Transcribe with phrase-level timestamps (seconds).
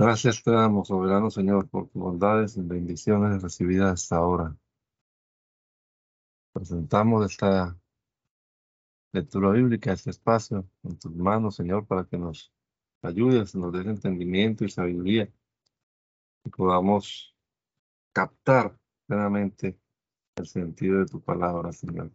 [0.00, 4.56] Gracias te damos, soberano Señor, por tus bondades y bendiciones recibidas hasta ahora.
[6.52, 7.76] Presentamos esta
[9.12, 12.52] lectura bíblica, este espacio en tus manos, Señor, para que nos
[13.02, 15.28] ayudes, nos des entendimiento y sabiduría
[16.44, 17.34] y podamos
[18.12, 18.78] captar
[19.08, 19.80] plenamente
[20.36, 22.12] el sentido de tu palabra, Señor.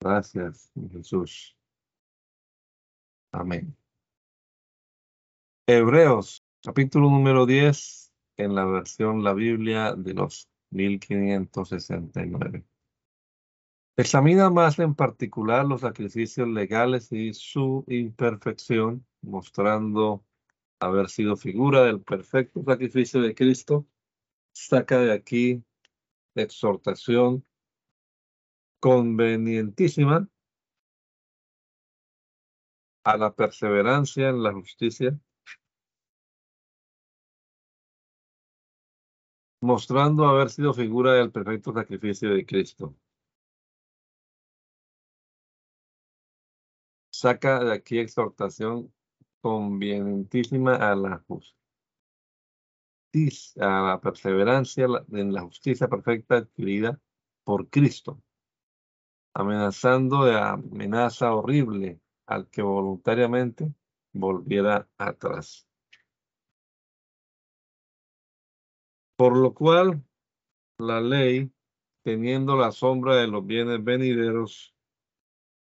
[0.00, 1.56] Gracias, Jesús.
[3.32, 3.76] Amén.
[5.66, 12.64] Hebreos, capítulo número 10, en la versión La Biblia de los 1569.
[13.96, 20.26] Examina más en particular los sacrificios legales y su imperfección, mostrando
[20.80, 23.86] haber sido figura del perfecto sacrificio de Cristo.
[24.52, 25.62] Saca de aquí
[26.34, 27.46] exhortación
[28.80, 30.28] convenientísima
[33.04, 35.16] a la perseverancia en la justicia,
[39.66, 42.94] mostrando haber sido figura del perfecto sacrificio de Cristo.
[47.10, 48.92] Saca de aquí exhortación
[49.40, 51.18] convenientísima a la
[53.12, 57.00] justicia, a la perseverancia en la justicia perfecta adquirida
[57.44, 58.22] por Cristo,
[59.34, 63.72] amenazando de amenaza horrible al que voluntariamente
[64.12, 65.65] volviera atrás.
[69.16, 70.04] Por lo cual,
[70.78, 71.50] la ley,
[72.02, 74.74] teniendo la sombra de los bienes venideros,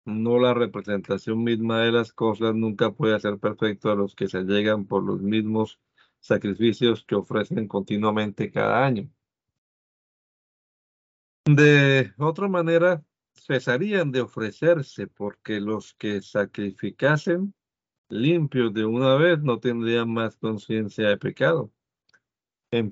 [0.05, 4.43] no la representación misma de las cosas, nunca puede ser perfecto a los que se
[4.43, 5.79] llegan por los mismos
[6.19, 9.09] sacrificios que ofrecen continuamente cada año.
[11.45, 13.03] De otra manera,
[13.35, 17.53] cesarían de ofrecerse porque los que sacrificasen
[18.09, 21.72] limpios de una vez no tendrían más conciencia de pecado.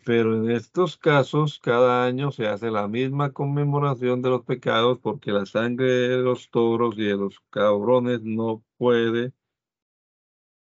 [0.05, 5.31] Pero en estos casos, cada año se hace la misma conmemoración de los pecados porque
[5.31, 9.33] la sangre de los toros y de los cabrones no puede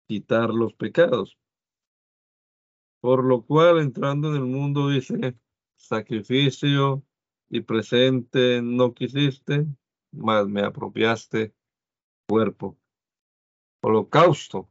[0.06, 1.38] quitar los pecados.
[3.00, 5.38] Por lo cual, entrando en el mundo, dice,
[5.76, 7.02] sacrificio
[7.48, 9.64] y presente no quisiste,
[10.12, 11.54] mas me apropiaste
[12.28, 12.76] cuerpo.
[13.80, 14.68] Holocausto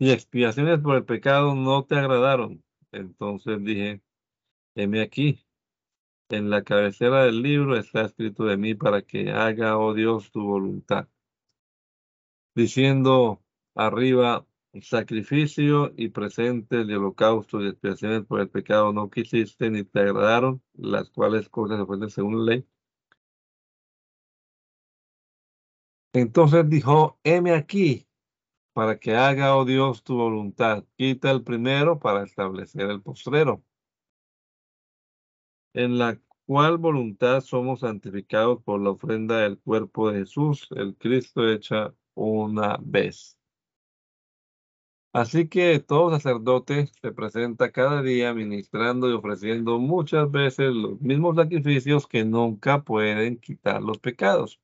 [0.00, 2.64] y expiaciones por el pecado no te agradaron.
[2.92, 4.02] Entonces dije,
[4.74, 5.46] heme aquí.
[6.30, 10.42] En la cabecera del libro está escrito de mí para que haga, oh Dios, tu
[10.42, 11.08] voluntad.
[12.54, 13.42] Diciendo
[13.74, 14.46] arriba,
[14.80, 20.62] sacrificio y presente de holocausto y expiaciones por el pecado no quisiste ni te agradaron,
[20.74, 22.66] las cuales cosas ofrecen según ley.
[26.12, 28.06] Entonces dijo, heme aquí,
[28.72, 30.84] para que haga, oh Dios, tu voluntad.
[30.96, 33.62] Quita el primero para establecer el postrero.
[35.74, 41.48] En la cual voluntad somos santificados por la ofrenda del cuerpo de Jesús, el Cristo
[41.48, 43.36] hecha una vez.
[45.12, 51.36] Así que todo sacerdote se presenta cada día ministrando y ofreciendo muchas veces los mismos
[51.36, 54.60] sacrificios que nunca pueden quitar los pecados.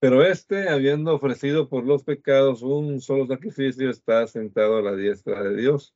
[0.00, 5.42] Pero este, habiendo ofrecido por los pecados un solo sacrificio, está sentado a la diestra
[5.42, 5.94] de Dios,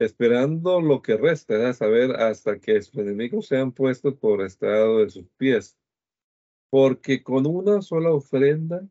[0.00, 5.10] esperando lo que resta, a saber, hasta que sus enemigos sean puestos por estado de
[5.10, 5.78] sus pies.
[6.70, 8.84] Porque con una sola ofrenda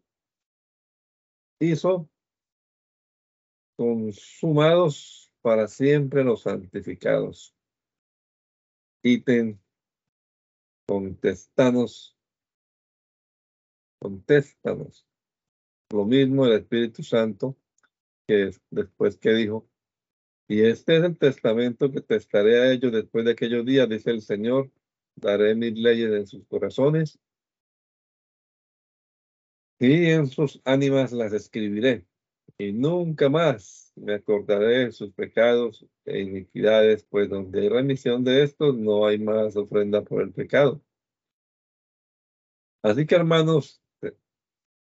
[1.60, 2.10] hizo
[3.76, 7.54] consumados para siempre los santificados.
[9.04, 9.60] Ítem
[10.88, 12.13] contestanos,
[14.04, 15.08] contéstanos.
[15.92, 17.56] Lo mismo el Espíritu Santo,
[18.28, 19.70] que después que dijo,
[20.48, 24.22] y este es el testamento que testaré a ellos después de aquellos días, dice el
[24.22, 24.72] Señor,
[25.16, 27.18] daré mis leyes en sus corazones
[29.80, 32.06] y en sus ánimas las escribiré
[32.58, 38.44] y nunca más me acordaré de sus pecados e iniquidades, pues donde hay remisión de
[38.44, 40.82] estos, no hay más ofrenda por el pecado.
[42.82, 43.83] Así que hermanos,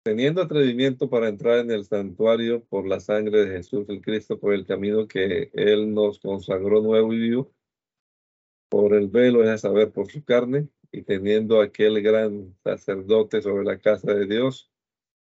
[0.03, 4.55] teniendo atrevimiento para entrar en el santuario por la sangre de Jesús el Cristo, por
[4.55, 7.53] el camino que Él nos consagró nuevo y vivo,
[8.69, 13.65] por el velo, es a saber, por su carne, y teniendo aquel gran sacerdote sobre
[13.65, 14.73] la casa de Dios,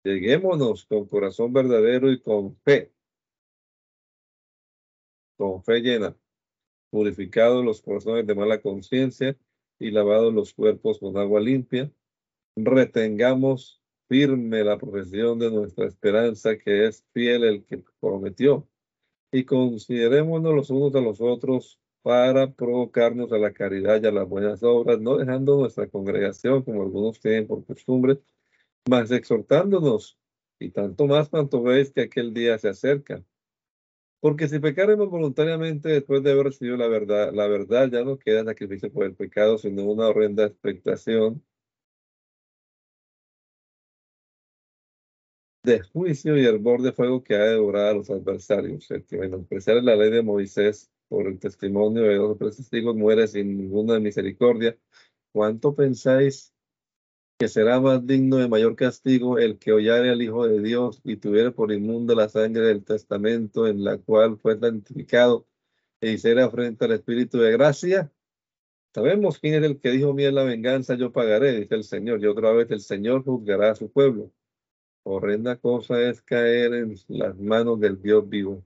[0.03, 2.93] Lleguémonos con corazón verdadero y con fe,
[5.35, 6.15] con fe llena,
[6.89, 9.37] purificados los corazones de mala conciencia
[9.77, 11.91] y lavados los cuerpos con agua limpia.
[12.55, 18.67] Retengamos firme la profesión de nuestra esperanza, que es fiel el que prometió.
[19.31, 24.27] Y considerémonos los unos a los otros para provocarnos a la caridad y a las
[24.27, 28.19] buenas obras, no dejando nuestra congregación, como algunos tienen por costumbre,
[28.89, 30.17] mas exhortándonos,
[30.59, 33.23] y tanto más cuanto veis que aquel día se acerca.
[34.21, 38.43] Porque si pecaremos voluntariamente después de haber recibido la verdad, la verdad ya no queda
[38.43, 41.43] sacrificio por el pecado, sino una horrenda expectación
[45.69, 48.89] de juicio y hervor de fuego que ha de devorar a los adversarios.
[48.89, 49.17] El que
[49.81, 54.77] la ley de Moisés por el testimonio de los tres testigos muere sin ninguna misericordia.
[55.31, 56.53] ¿Cuánto pensáis
[57.39, 61.17] que será más digno de mayor castigo el que hollare al Hijo de Dios y
[61.17, 65.47] tuviera por inmunda la sangre del testamento en la cual fue santificado
[66.01, 68.11] e hiciera frente al Espíritu de gracia?
[68.93, 72.25] Sabemos quién es el que dijo, mía la venganza, yo pagaré, dice el Señor, y
[72.25, 74.31] otra vez el Señor juzgará a su pueblo.
[75.03, 78.63] Horrenda cosa es caer en las manos del Dios vivo.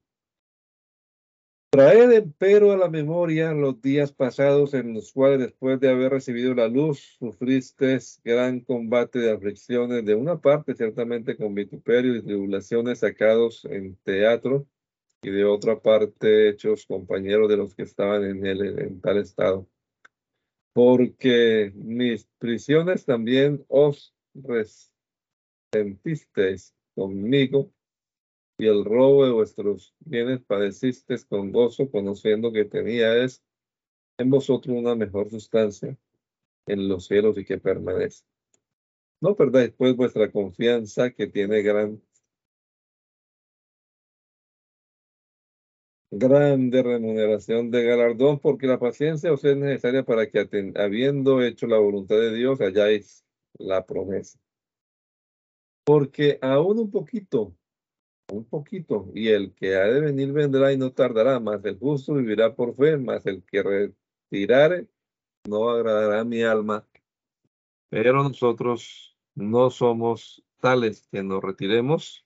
[1.74, 6.53] Traed empero a la memoria los días pasados en los cuales después de haber recibido
[6.53, 13.00] la luz sufriste gran combate de aflicciones, de una parte ciertamente con vituperio y tribulaciones
[13.00, 14.68] sacados en teatro
[15.24, 19.68] y de otra parte hechos compañeros de los que estaban en, el, en tal estado.
[20.74, 24.13] Porque mis prisiones también os
[25.74, 27.72] resentisteis conmigo
[28.58, 33.44] y el robo de vuestros bienes padecisteis con gozo, conociendo que teníais
[34.20, 35.98] en vosotros una mejor sustancia
[36.68, 38.24] en los cielos y que permanece.
[39.22, 42.02] No perdáis pues vuestra confianza que tiene gran
[46.12, 51.80] grande remuneración de galardón, porque la paciencia os es necesaria para que, habiendo hecho la
[51.80, 53.25] voluntad de Dios, halláis
[53.58, 54.43] la promesa.
[55.85, 57.56] Porque aún un poquito
[58.31, 62.13] un poquito, y el que ha de venir vendrá y no tardará, más el justo
[62.15, 63.63] vivirá por fe, más el que
[64.31, 64.88] retirare
[65.47, 66.88] no agradará a mi alma.
[67.89, 72.25] Pero nosotros no somos tales que nos retiremos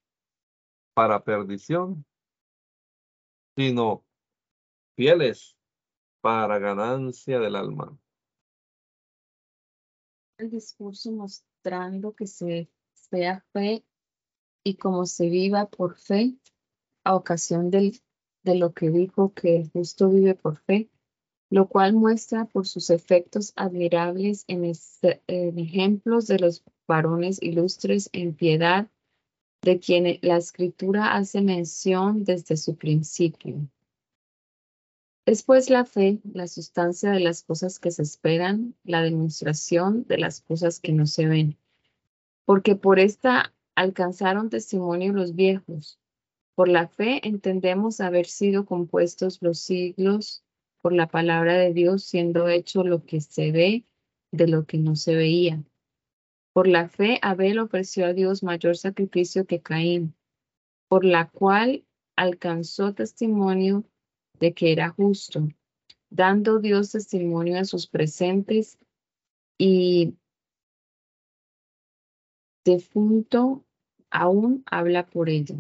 [0.94, 2.06] para perdición,
[3.56, 4.06] sino
[4.96, 5.58] fieles
[6.22, 7.98] para ganancia del alma.
[10.38, 12.70] El discurso mostrando que se
[13.10, 13.86] sea fe
[14.64, 16.36] y como se viva por fe,
[17.04, 18.02] a ocasión del,
[18.44, 20.90] de lo que dijo que el justo vive por fe,
[21.50, 24.70] lo cual muestra por sus efectos admirables en,
[25.28, 28.90] en ejemplos de los varones ilustres en piedad,
[29.62, 33.68] de quienes la escritura hace mención desde su principio.
[35.26, 40.42] Después la fe, la sustancia de las cosas que se esperan, la demostración de las
[40.42, 41.58] cosas que no se ven.
[42.48, 46.00] Porque por esta alcanzaron testimonio los viejos.
[46.56, 50.46] Por la fe entendemos haber sido compuestos los siglos
[50.82, 53.84] por la palabra de Dios, siendo hecho lo que se ve
[54.32, 55.62] de lo que no se veía.
[56.54, 60.16] Por la fe Abel ofreció a Dios mayor sacrificio que Caín,
[60.88, 61.84] por la cual
[62.16, 63.84] alcanzó testimonio
[64.40, 65.50] de que era justo,
[66.10, 68.78] dando Dios testimonio a sus presentes
[69.58, 70.16] y
[72.68, 73.64] defunto
[74.12, 75.56] aún habla por ella.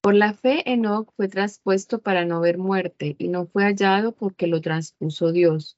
[0.00, 4.46] Por la fe, Enoch fue traspuesto para no ver muerte y no fue hallado porque
[4.46, 5.76] lo transpuso Dios.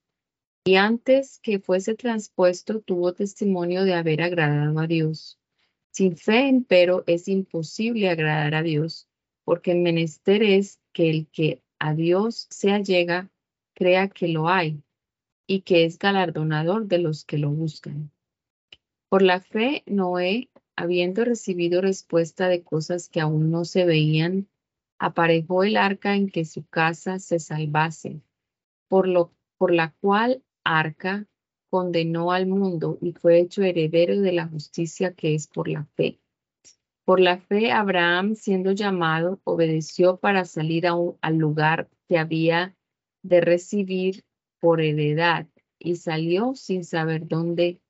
[0.64, 5.38] Y antes que fuese transpuesto, tuvo testimonio de haber agradado a Dios.
[5.99, 9.09] Sin fe, empero, es imposible agradar a Dios,
[9.43, 13.33] porque el menester es que el que a Dios se allega
[13.75, 14.81] crea que lo hay
[15.49, 18.12] y que es galardonador de los que lo buscan.
[19.09, 24.47] Por la fe, Noé, habiendo recibido respuesta de cosas que aún no se veían,
[25.00, 28.23] aparejó el arca en que su casa se salvase,
[28.87, 31.26] por, lo, por la cual arca
[31.71, 36.19] condenó al mundo y fue hecho heredero de la justicia que es por la fe.
[37.05, 42.77] Por la fe, Abraham, siendo llamado, obedeció para salir al lugar que había
[43.23, 44.25] de recibir
[44.61, 45.47] por heredad
[45.79, 47.81] y salió sin saber dónde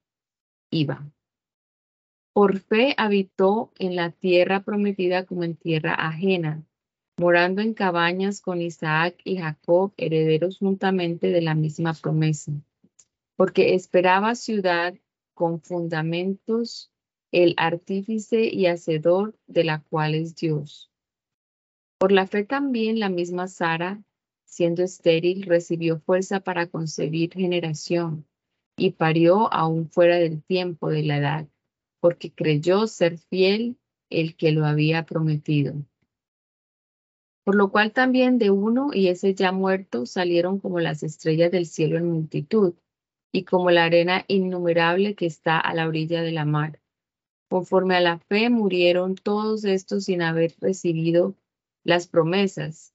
[0.71, 1.11] iba.
[2.33, 6.65] Por fe habitó en la tierra prometida como en tierra ajena,
[7.19, 12.53] morando en cabañas con Isaac y Jacob, herederos juntamente de la misma promesa
[13.38, 14.95] porque esperaba ciudad
[15.33, 16.90] con fundamentos
[17.30, 20.90] el artífice y hacedor de la cual es Dios.
[21.99, 24.02] Por la fe también la misma Sara,
[24.45, 28.26] siendo estéril, recibió fuerza para concebir generación
[28.76, 31.49] y parió aún fuera del tiempo de la edad,
[32.00, 33.76] porque creyó ser fiel
[34.11, 35.75] el que lo había prometido.
[37.45, 41.66] Por lo cual también de uno y ese ya muerto salieron como las estrellas del
[41.66, 42.75] cielo en multitud,
[43.33, 46.81] y como la arena innumerable que está a la orilla de la mar.
[47.49, 51.35] Conforme a la fe murieron todos estos sin haber recibido
[51.85, 52.93] las promesas,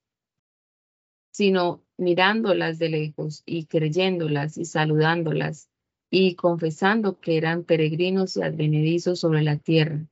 [1.31, 5.69] sino mirándolas de lejos y creyéndolas y saludándolas
[6.11, 10.05] y confesando que eran peregrinos y advenedizos sobre la tierra.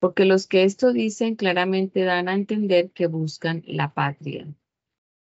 [0.00, 4.46] Porque los que esto dicen claramente dan a entender que buscan la patria.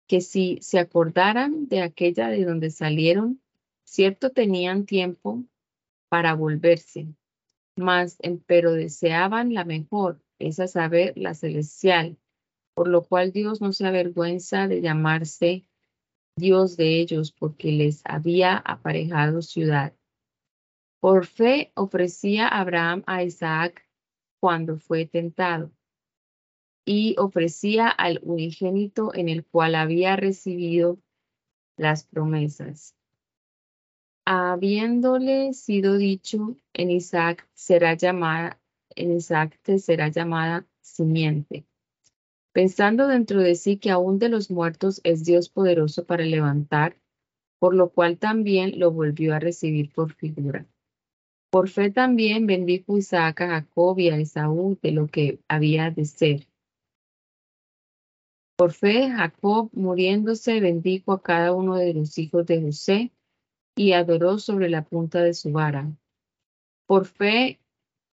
[0.08, 3.41] Que si se acordaran de aquella de donde salieron,
[3.88, 5.46] cierto tenían tiempo
[6.10, 7.08] para volverse,
[7.77, 12.17] mas pero deseaban la mejor, es a saber, la celestial,
[12.75, 15.65] por lo cual Dios no se avergüenza de llamarse
[16.38, 19.96] Dios de ellos, porque les había aparejado ciudad.
[21.00, 23.88] Por fe ofrecía Abraham a Isaac
[24.39, 25.72] cuando fue tentado,
[26.86, 31.00] y ofrecía al unigénito en el cual había recibido
[31.77, 32.96] las promesas.
[34.29, 41.65] Habiéndole sido dicho, en Isaac será llamada, en Isaac te será llamada simiente
[42.57, 46.98] pensando dentro de sí que aún de los muertos es Dios poderoso para levantar,
[47.60, 50.65] por lo cual también lo volvió a recibir por figura.
[51.51, 56.05] Por fe también bendijo Isaac a Jacob y a Esaú de lo que había de
[56.05, 56.48] ser.
[58.55, 63.12] Por fe, Jacob, muriéndose, bendijo a cada uno de los hijos de José
[63.77, 65.89] y adoró sobre la punta de su vara.
[66.86, 67.60] Por fe,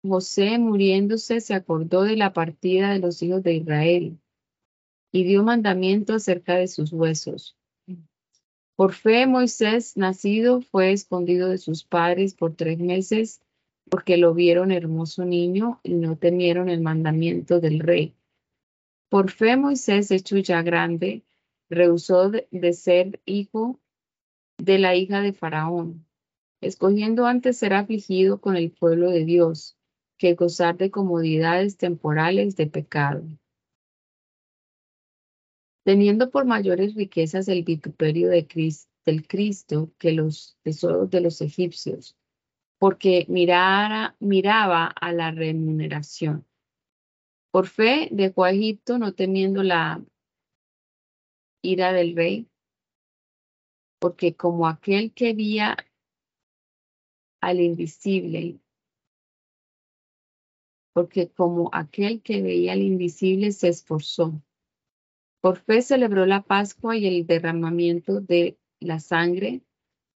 [0.02, 4.18] José, muriéndose, se acordó de la partida de los hijos de Israel
[5.12, 7.58] y dio mandamiento acerca de sus huesos.
[8.76, 13.42] Por fe, Moisés, nacido, fue escondido de sus padres por tres meses
[13.90, 18.14] porque lo vieron hermoso niño y no temieron el mandamiento del rey.
[19.10, 21.24] Por fe, Moisés, hecho ya grande,
[21.70, 23.80] rehusó de, ser hijo
[24.58, 26.06] de la hija de Faraón,
[26.62, 29.78] escogiendo antes ser afligido con el pueblo de Dios
[30.18, 33.24] que gozar de comodidades temporales de pecado
[35.88, 38.46] teniendo por mayores riquezas el vituperio de
[39.06, 42.18] del Cristo que los tesoros de los egipcios,
[42.78, 46.46] porque miraba a la remuneración.
[47.52, 50.04] Por fe dejó a Egipto no temiendo la
[51.62, 52.50] ira del rey,
[54.00, 55.78] porque como aquel que veía
[57.42, 58.60] al invisible,
[60.94, 64.42] porque como aquel que veía al invisible se esforzó
[65.42, 69.62] por fe celebró la Pascua y el derramamiento de la sangre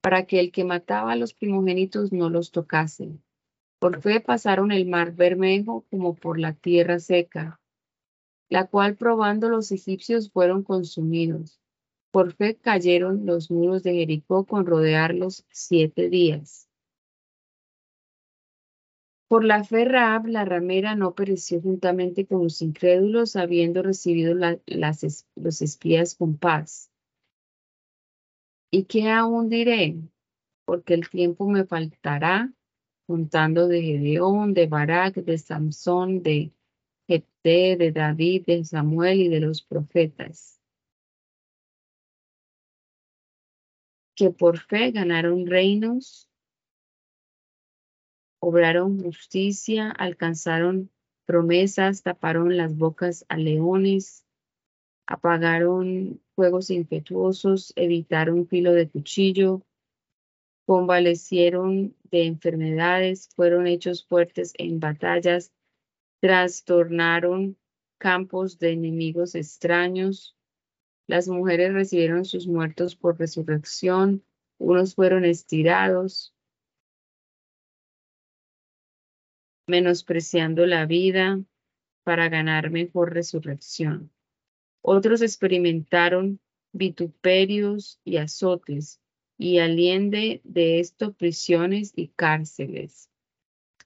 [0.02, 3.18] para que el que mataba a los primogénitos no los tocase.
[3.78, 7.60] Por fe pasaron el mar Bermejo como por la tierra seca,
[8.48, 11.59] la cual probando los egipcios fueron consumidos.
[12.10, 16.68] Por fe cayeron los muros de Jericó con rodearlos siete días.
[19.28, 25.24] Por la fe Raab, la ramera, no pereció juntamente con los incrédulos, habiendo recibido las,
[25.36, 26.90] los espías con paz.
[28.72, 29.96] ¿Y qué aún diré?
[30.64, 32.52] Porque el tiempo me faltará,
[33.06, 36.52] contando de Gedeón, de Barak, de Samson, de
[37.06, 40.59] Jepté, de David, de Samuel y de los profetas.
[44.20, 46.28] Que por fe ganaron reinos
[48.38, 50.90] obraron justicia, alcanzaron
[51.24, 54.26] promesas, taparon las bocas a leones,
[55.06, 59.62] apagaron fuegos impetuosos, evitaron filo de cuchillo,
[60.66, 65.50] convalecieron de enfermedades, fueron hechos fuertes en batallas,
[66.20, 67.56] trastornaron
[67.96, 70.36] campos de enemigos extraños.
[71.10, 74.22] Las mujeres recibieron sus muertos por resurrección,
[74.58, 76.32] unos fueron estirados,
[79.66, 81.42] menospreciando la vida
[82.04, 84.12] para ganar mejor resurrección.
[84.82, 86.38] Otros experimentaron
[86.70, 89.00] vituperios y azotes,
[89.36, 93.10] y aliende de esto prisiones y cárceles.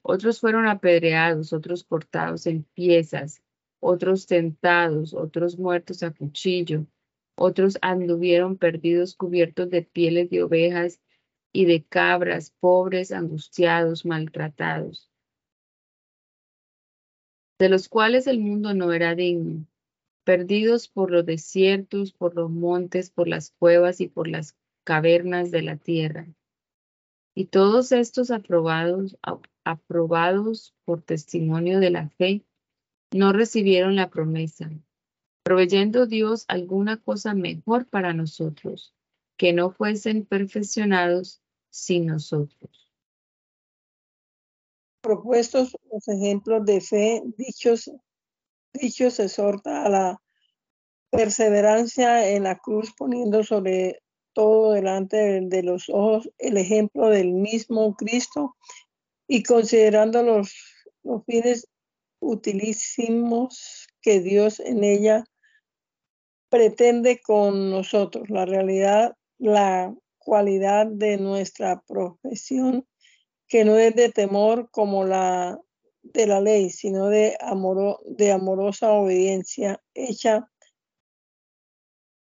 [0.03, 3.41] Otros fueron apedreados, otros cortados en piezas,
[3.81, 6.87] otros tentados, otros muertos a cuchillo,
[7.37, 11.01] otros anduvieron perdidos cubiertos de pieles de ovejas
[11.53, 15.11] y de cabras, pobres, angustiados, maltratados
[17.59, 19.67] de los cuales el mundo no era digno,
[20.25, 25.63] perdidos por los desiertos, por los montes, por las cuevas y por las cavernas de
[25.63, 26.27] la tierra.
[27.35, 29.17] Y todos estos aprobados,
[29.65, 32.45] aprobados por testimonio de la fe,
[33.13, 34.71] no recibieron la promesa,
[35.45, 38.95] proveyendo Dios alguna cosa mejor para nosotros,
[39.37, 42.91] que no fuesen perfeccionados sin nosotros.
[45.03, 47.93] Propuestos los ejemplos de fe, dichos,
[48.73, 50.23] dichos exhorta a la
[51.11, 54.01] perseverancia en la cruz, poniendo sobre
[54.33, 58.57] todo delante de los ojos el ejemplo del mismo Cristo
[59.29, 60.55] y considerando los,
[61.03, 61.69] los fines
[62.19, 65.25] utilísimos que Dios en ella
[66.55, 68.31] pretende con nosotros.
[68.31, 72.87] La realidad, la cualidad de nuestra profesión,
[73.49, 75.59] que no es de temor como la
[76.05, 80.49] de la ley, sino de, amor, de amorosa obediencia, hecha,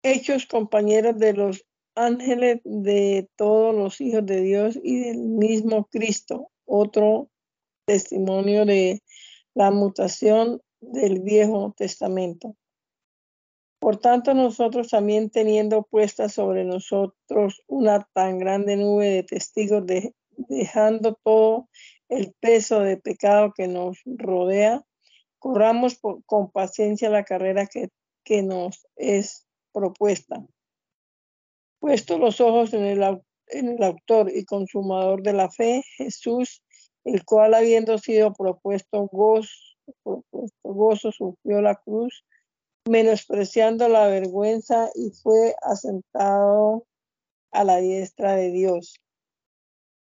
[0.02, 6.50] hechos compañeros de los ángeles de todos los hijos de Dios y del mismo Cristo.
[6.64, 7.30] Otro
[7.86, 9.00] testimonio de
[9.54, 12.56] la mutación del Viejo Testamento.
[13.78, 19.84] Por tanto, nosotros también teniendo puesta sobre nosotros una tan grande nube de testigos,
[20.36, 21.68] dejando todo
[22.08, 24.84] el peso de pecado que nos rodea,
[25.38, 27.90] corramos con paciencia la carrera que,
[28.24, 30.44] que nos es propuesta.
[31.78, 33.02] Puesto los ojos en el,
[33.46, 36.62] en el autor y consumador de la fe, Jesús,
[37.04, 39.48] el cual habiendo sido propuesto gozo,
[40.02, 42.24] propuesto gozo sufrió la cruz
[42.88, 46.86] menospreciando la vergüenza y fue asentado
[47.52, 49.00] a la diestra de Dios.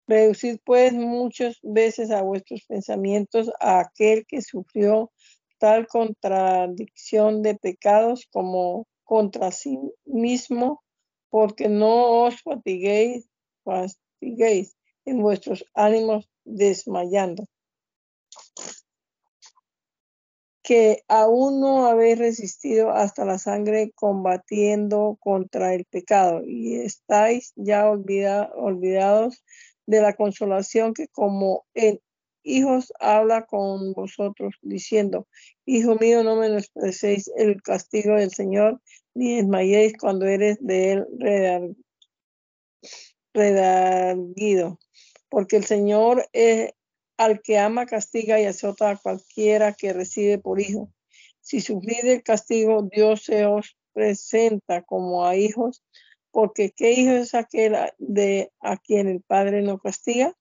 [0.06, 5.10] Reducid pues muchas veces a vuestros pensamientos a aquel que sufrió
[5.58, 10.82] tal contradicción de pecados como contra sí mismo,
[11.30, 13.28] porque no os fatiguéis,
[13.64, 17.44] fatiguéis en vuestros ánimos desmayando
[20.64, 27.90] que aún no habéis resistido hasta la sangre combatiendo contra el pecado y estáis ya
[27.90, 29.44] olvidados
[29.84, 32.00] de la consolación que como en
[32.44, 35.28] hijos habla con vosotros diciendo,
[35.66, 38.80] Hijo mío, no menosprecéis el castigo del Señor,
[39.14, 41.76] ni desmayéis cuando eres de él
[43.34, 44.78] redarguido,
[45.28, 46.72] porque el Señor es,
[47.16, 50.92] al que ama castiga y azota a cualquiera que recibe por hijo.
[51.40, 55.82] Si sufrís el castigo, Dios se os presenta como a hijos,
[56.30, 60.34] porque ¿qué hijo es aquel de a quien el Padre no castiga?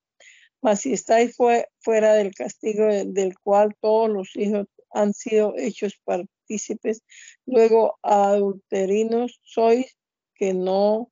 [0.61, 7.03] Mas si estáis fuera del castigo del cual todos los hijos han sido hechos partícipes,
[7.45, 9.97] luego adulterinos sois
[10.35, 11.11] que no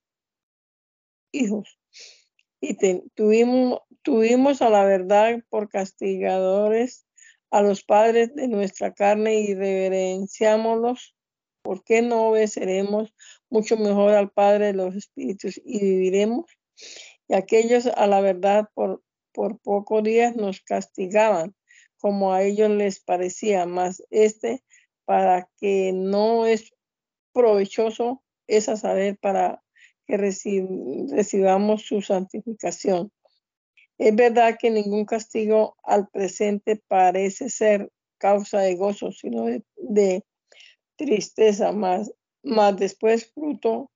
[1.32, 1.78] hijos.
[2.62, 2.78] Y
[3.16, 7.06] tuvimos Tuvimos a la verdad por castigadores
[7.52, 11.16] a los padres de nuestra carne y reverenciámoslos.
[11.62, 13.14] ¿Por qué no obedeceremos
[13.50, 16.46] mucho mejor al Padre de los Espíritus y viviremos?
[17.28, 21.54] Y aquellos a la verdad por, por pocos días nos castigaban,
[21.98, 24.64] como a ellos les parecía, más este
[25.06, 26.74] para que no es
[27.34, 29.62] provechoso, es a saber, para
[30.08, 33.12] que recibamos su santificación.
[34.02, 40.26] Es verdad que ningún castigo al presente parece ser causa de gozo, sino de,
[40.96, 42.12] tristeza, más,
[42.78, 43.92] después fruto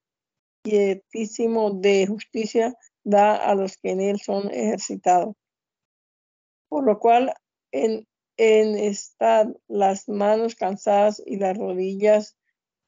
[0.63, 5.33] quietísimo de justicia da a los que en él son ejercitados.
[6.69, 7.33] Por lo cual,
[7.71, 12.37] en, en estad las manos cansadas y las rodillas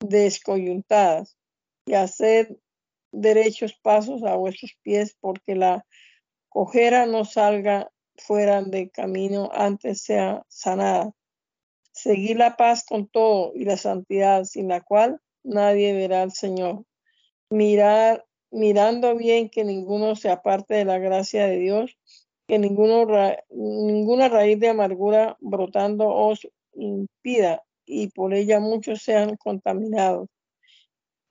[0.01, 1.35] descoyuntadas,
[1.87, 2.59] y hacer
[3.11, 5.83] derechos pasos a vuestros pies, porque la
[6.59, 11.13] Ojera no salga fuera de camino, antes sea sanada.
[11.91, 16.83] Seguir la paz con todo y la santidad, sin la cual nadie verá al Señor.
[17.51, 21.95] Mirar, mirando bien que ninguno se aparte de la gracia de Dios,
[22.47, 30.27] que ninguna raíz de amargura brotando os impida y por ella muchos sean contaminados.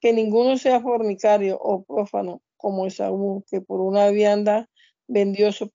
[0.01, 4.69] Que ninguno sea fornicario o prófano como Esaú, que por una vianda
[5.09, 5.71] vendió su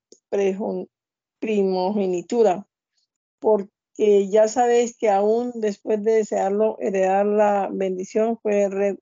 [1.40, 2.66] primogenitura,
[3.40, 8.96] porque ya sabéis que aún después de desearlo heredar la bendición fue,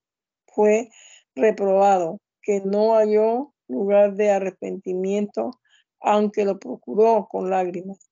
[0.46, 0.90] fue
[1.34, 5.52] reprobado, que no halló lugar de arrepentimiento,
[6.00, 8.10] aunque lo procuró con lágrimas.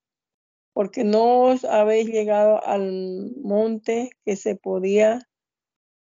[0.79, 5.29] porque no os habéis llegado al monte que se podía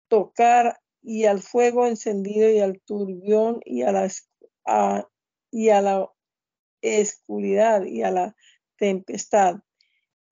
[0.07, 4.07] tocar y al fuego encendido y al turbión y a la,
[5.51, 6.09] y a la
[6.81, 8.35] oscuridad y a la
[8.77, 9.61] tempestad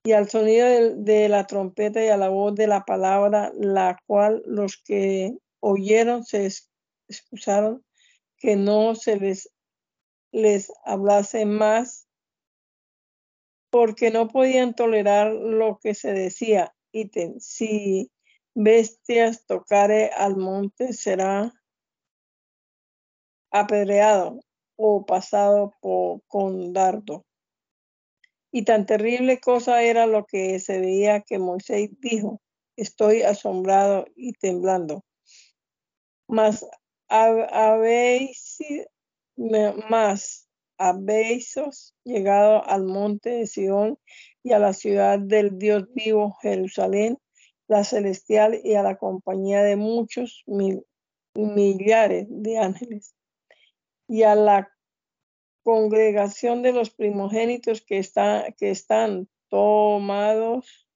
[0.03, 4.41] y al sonido de, la trompeta y a la voz de la palabra, la cual
[4.45, 6.49] los que oyeron se
[7.08, 7.86] excusaron
[8.38, 9.51] que no se les,
[10.32, 12.08] les hablase más
[13.69, 16.73] porque no podían tolerar lo que se decía.
[16.91, 18.12] Y si
[18.55, 21.53] bestias tocare al monte será
[23.51, 24.39] apedreado
[24.82, 27.26] o pasado por, con dardo.
[28.50, 32.42] Y tan terrible cosa era lo que se veía que Moisés dijo,
[32.78, 35.04] estoy asombrado y temblando.
[36.28, 36.65] Mas
[37.10, 38.58] habéis,
[39.89, 41.56] más habéis
[42.06, 44.00] llegado al monte de Sión
[44.44, 47.18] y a la ciudad del Dios vivo, Jerusalén,
[47.68, 50.44] la celestial, y a la compañía de muchos
[51.36, 53.13] millares de ángeles,
[54.10, 54.76] y a la
[55.63, 60.89] congregación de los primogénitos que, está, que están tomados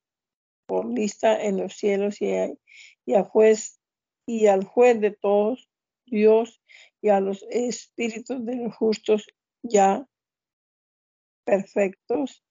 [0.65, 2.31] por lista en los cielos y,
[3.05, 3.79] y, a juez,
[4.25, 5.69] y al juez de todos,
[6.07, 6.59] Dios,
[7.01, 9.27] y a los espíritus de los justos
[9.61, 10.07] ya
[11.45, 12.43] perfectos,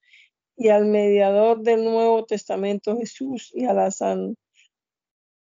[0.55, 4.37] y al mediador del Nuevo Testamento Jesús, y a la, san,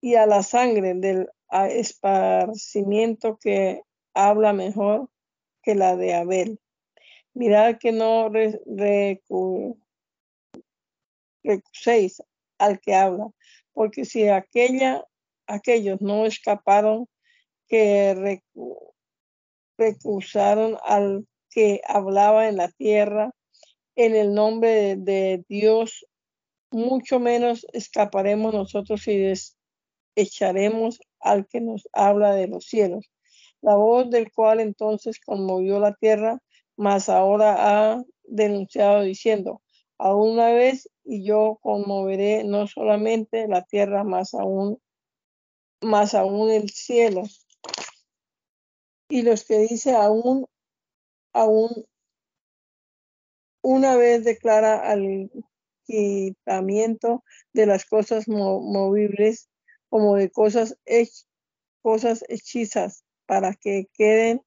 [0.00, 3.82] y a la sangre del esparcimiento que
[4.14, 5.10] habla mejor
[5.62, 6.60] que la de Abel.
[7.34, 8.30] Mirad que no
[11.42, 12.22] recuséis
[12.58, 13.28] al que habla,
[13.72, 15.04] porque si aquella,
[15.46, 17.08] aquellos no escaparon,
[17.66, 18.40] que
[19.76, 23.32] recusaron al que hablaba en la tierra
[23.96, 26.06] en el nombre de, Dios,
[26.70, 29.32] mucho menos escaparemos nosotros y
[30.16, 33.10] echaremos al que nos habla de los cielos
[33.64, 36.38] la voz del cual entonces conmovió la tierra,
[36.76, 39.62] mas ahora ha denunciado diciendo,
[39.96, 44.78] a una vez y yo conmoveré no solamente la tierra, más aún,
[45.80, 47.22] más aún el cielo.
[49.08, 50.44] Y los que dice aún,
[51.32, 51.70] aún,
[53.62, 55.30] una vez declara al
[55.86, 57.24] quitamiento
[57.54, 59.48] de las cosas movibles
[59.88, 60.76] como de cosas
[62.28, 64.42] hechizas para que queden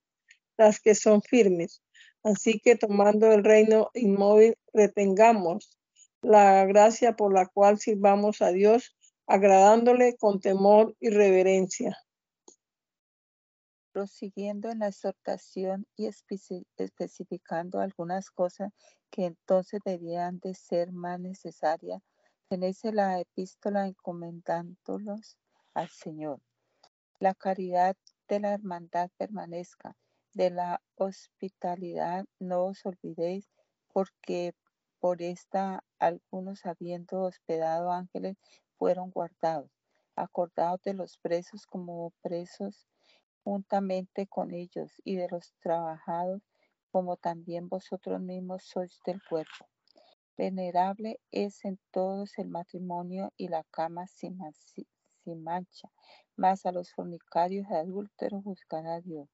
[0.58, 1.82] las que son firmes.
[2.24, 5.78] Así que tomando el reino inmóvil, retengamos
[6.22, 8.96] la gracia por la cual sirvamos a Dios,
[9.28, 11.98] agradándole con temor y reverencia.
[13.92, 18.72] Prosiguiendo en la exhortación y especificando algunas cosas
[19.10, 22.02] que entonces debían de ser más necesarias,
[22.50, 25.38] tenéis la epístola encomendándolos
[25.74, 26.42] al Señor.
[27.20, 27.96] La caridad
[28.28, 29.96] de la hermandad permanezca,
[30.34, 33.50] de la hospitalidad no os olvidéis,
[33.88, 34.54] porque
[35.00, 38.38] por esta algunos habiendo hospedado ángeles
[38.78, 39.72] fueron guardados.
[40.16, 42.88] Acordados de los presos como presos
[43.44, 46.42] juntamente con ellos y de los trabajados
[46.92, 49.68] como también vosotros mismos sois del cuerpo.
[50.38, 54.40] Venerable es en todos el matrimonio y la cama sin,
[55.28, 55.92] sin mancha,
[56.38, 59.28] mas a los fornicarios y adúlteros juzgará Dios.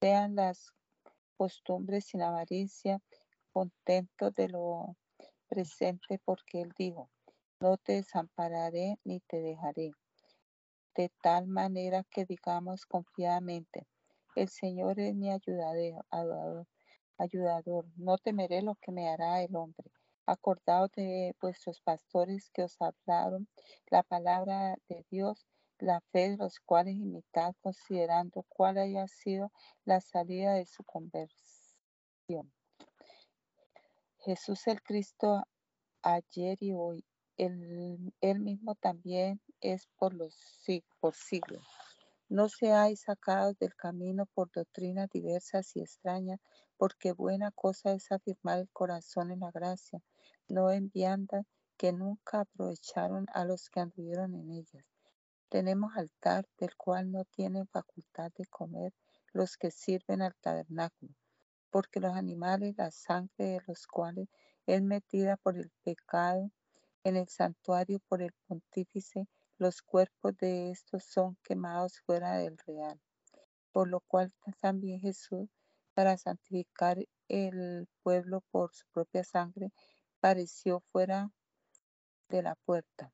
[0.00, 0.72] Sean las
[1.36, 3.02] costumbres sin avaricia,
[3.52, 4.96] contentos de lo
[5.46, 7.10] presente, porque Él dijo,
[7.60, 9.90] no te desampararé ni te dejaré.
[10.96, 13.86] De tal manera que digamos confiadamente,
[14.34, 16.66] el Señor es mi ayudador,
[17.18, 19.90] ayudador, no temeré lo que me hará el hombre.
[20.28, 23.48] Acordaos de vuestros pastores que os hablaron
[23.90, 25.46] la palabra de Dios
[25.78, 29.50] la fe de los cuales imitar considerando cuál haya sido
[29.84, 32.52] la salida de su conversión.
[34.18, 35.44] Jesús el Cristo
[36.02, 37.04] ayer y hoy,
[37.36, 40.36] él, mismo también es por los
[41.00, 41.64] por siglos.
[42.30, 46.38] No seáis sacados del camino por doctrinas diversas y extrañas,
[46.76, 50.02] porque buena cosa es afirmar el corazón en la gracia,
[50.46, 51.46] no en viandas
[51.78, 54.84] que nunca aprovecharon a los que anduvieron en ellas.
[55.48, 58.92] Tenemos altar del cual no tienen facultad de comer
[59.32, 61.14] los que sirven al tabernáculo,
[61.70, 64.28] porque los animales, la sangre de los cuales
[64.66, 66.50] es metida por el pecado
[67.04, 73.00] en el santuario por el pontífice, los cuerpos de estos son quemados fuera del real.
[73.72, 75.48] Por lo cual también Jesús,
[75.94, 79.72] para santificar el pueblo por su propia sangre,
[80.20, 81.30] pareció fuera
[82.28, 83.12] de la puerta.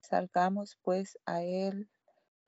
[0.00, 1.90] Salgamos pues a él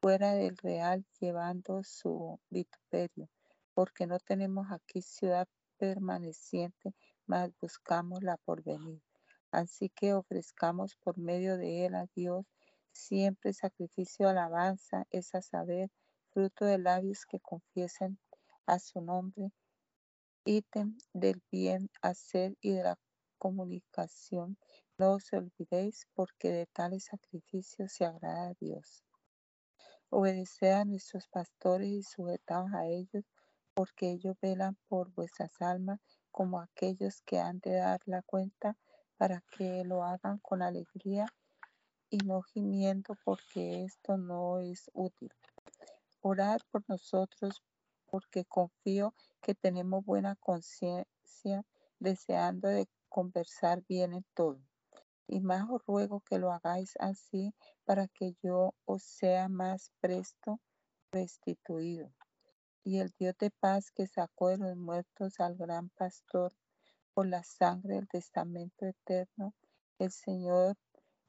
[0.01, 3.29] fuera del real llevando su vituperio,
[3.75, 5.47] porque no tenemos aquí ciudad
[5.77, 6.95] permaneciente,
[7.27, 9.03] mas buscamos la porvenir.
[9.51, 12.47] Así que ofrezcamos por medio de él a Dios
[12.93, 15.91] siempre sacrificio alabanza, es a saber,
[16.31, 18.19] fruto de labios que confiesen
[18.67, 19.53] a su nombre,
[20.45, 22.99] ítem del bien hacer y de la
[23.39, 24.57] comunicación.
[24.99, 29.03] No os olvidéis, porque de tales sacrificios se agrada a Dios.
[30.11, 33.25] Obedeced a nuestros pastores y sujetaos a ellos,
[33.75, 36.01] porque ellos velan por vuestras almas
[36.31, 38.77] como aquellos que han de dar la cuenta
[39.17, 41.27] para que lo hagan con alegría
[42.13, 45.33] y no gimiendo porque esto no es útil.
[46.21, 47.63] Orad por nosotros
[48.07, 51.65] porque confío que tenemos buena conciencia
[51.99, 54.61] deseando de conversar bien en todo.
[55.27, 57.55] Y más os ruego que lo hagáis así
[57.87, 60.61] para que yo os sea más presto
[61.13, 62.13] restituido.
[62.85, 66.53] Y el Dios de paz que sacó de los muertos al gran pastor
[67.15, 69.55] por la sangre del testamento eterno,
[69.99, 70.77] el Señor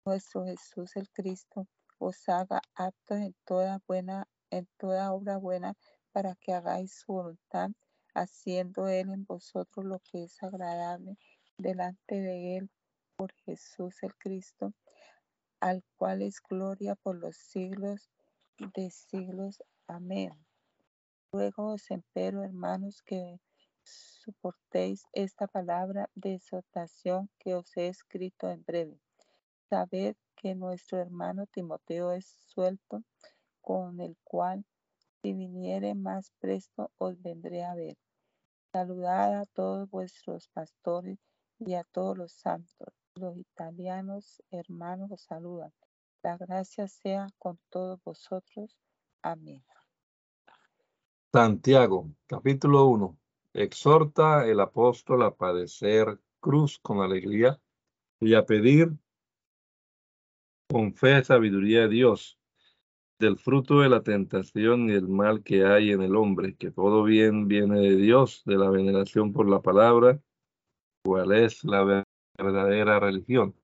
[0.05, 1.65] nuestro Jesús el Cristo
[1.97, 5.75] os haga aptos en toda buena, en toda obra buena,
[6.11, 7.69] para que hagáis su voluntad,
[8.13, 11.17] haciendo Él en vosotros lo que es agradable
[11.57, 12.69] delante de Él
[13.15, 14.73] por Jesús el Cristo,
[15.61, 18.11] al cual es gloria por los siglos
[18.75, 19.63] de siglos.
[19.87, 20.31] Amén.
[21.31, 23.39] Luego os empero, hermanos, que
[23.83, 29.02] soportéis esta palabra de exhortación que os he escrito en breve
[29.73, 33.01] Sabed que nuestro hermano Timoteo es suelto,
[33.59, 34.63] con el cual,
[35.19, 37.97] si viniere más presto, os vendré a ver.
[38.71, 41.17] Saludad a todos vuestros pastores
[41.57, 42.93] y a todos los santos.
[43.15, 45.73] Los italianos hermanos os saludan.
[46.21, 48.77] La gracia sea con todos vosotros.
[49.23, 49.65] Amén.
[51.31, 53.17] Santiago, capítulo 1.
[53.53, 57.59] Exhorta el apóstol a padecer cruz con alegría
[58.19, 58.95] y a pedir
[60.69, 62.39] con fe, sabiduría de Dios,
[63.19, 67.03] del fruto de la tentación y el mal que hay en el hombre, que todo
[67.03, 70.19] bien viene de Dios, de la veneración por la palabra,
[71.03, 72.05] cuál es la
[72.37, 73.55] verdadera religión.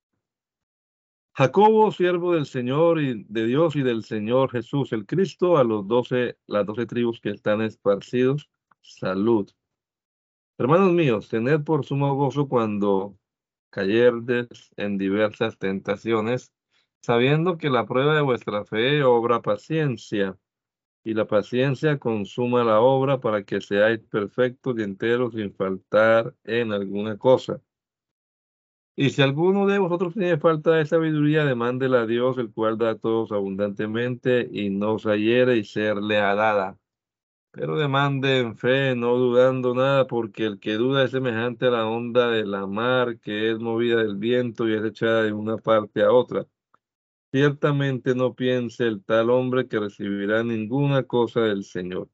[1.33, 5.87] Jacobo, siervo del Señor y de Dios y del Señor Jesús el Cristo, a los
[5.87, 8.49] doce, las doce tribus que están esparcidos,
[8.81, 9.49] salud.
[10.57, 13.17] Hermanos míos, tened por sumo gozo cuando
[13.69, 16.51] cayerdes en diversas tentaciones,
[17.01, 20.37] sabiendo que la prueba de vuestra fe obra paciencia,
[21.03, 26.73] y la paciencia consuma la obra para que seáis perfectos y enteros sin faltar en
[26.73, 27.61] alguna cosa.
[28.95, 32.91] Y si alguno de vosotros tiene falta de sabiduría, demándela a Dios, el cual da
[32.91, 36.77] a todos abundantemente y no os hiere y serle dada.
[37.51, 41.87] Pero demande en fe, no dudando nada, porque el que duda es semejante a la
[41.87, 46.03] onda de la mar, que es movida del viento y es echada de una parte
[46.03, 46.45] a otra.
[47.31, 52.09] Ciertamente no piense el tal hombre que recibirá ninguna cosa del Señor.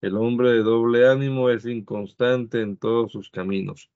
[0.00, 3.90] El hombre de doble ánimo es inconstante en todos sus caminos.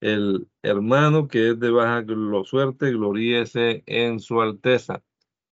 [0.00, 2.04] El hermano que es de baja
[2.44, 5.02] suerte gloríese en su alteza,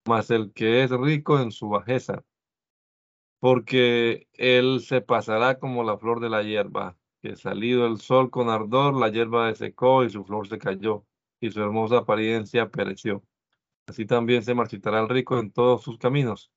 [0.04, 2.24] mas el que es rico en su bajeza,
[3.38, 8.50] porque él se pasará como la flor de la hierba, que salido el sol con
[8.50, 11.06] ardor, la hierba desecó y su flor se cayó,
[11.40, 13.22] y su hermosa apariencia pereció.
[13.87, 16.53] Así también se marchitará el rico en todos sus caminos.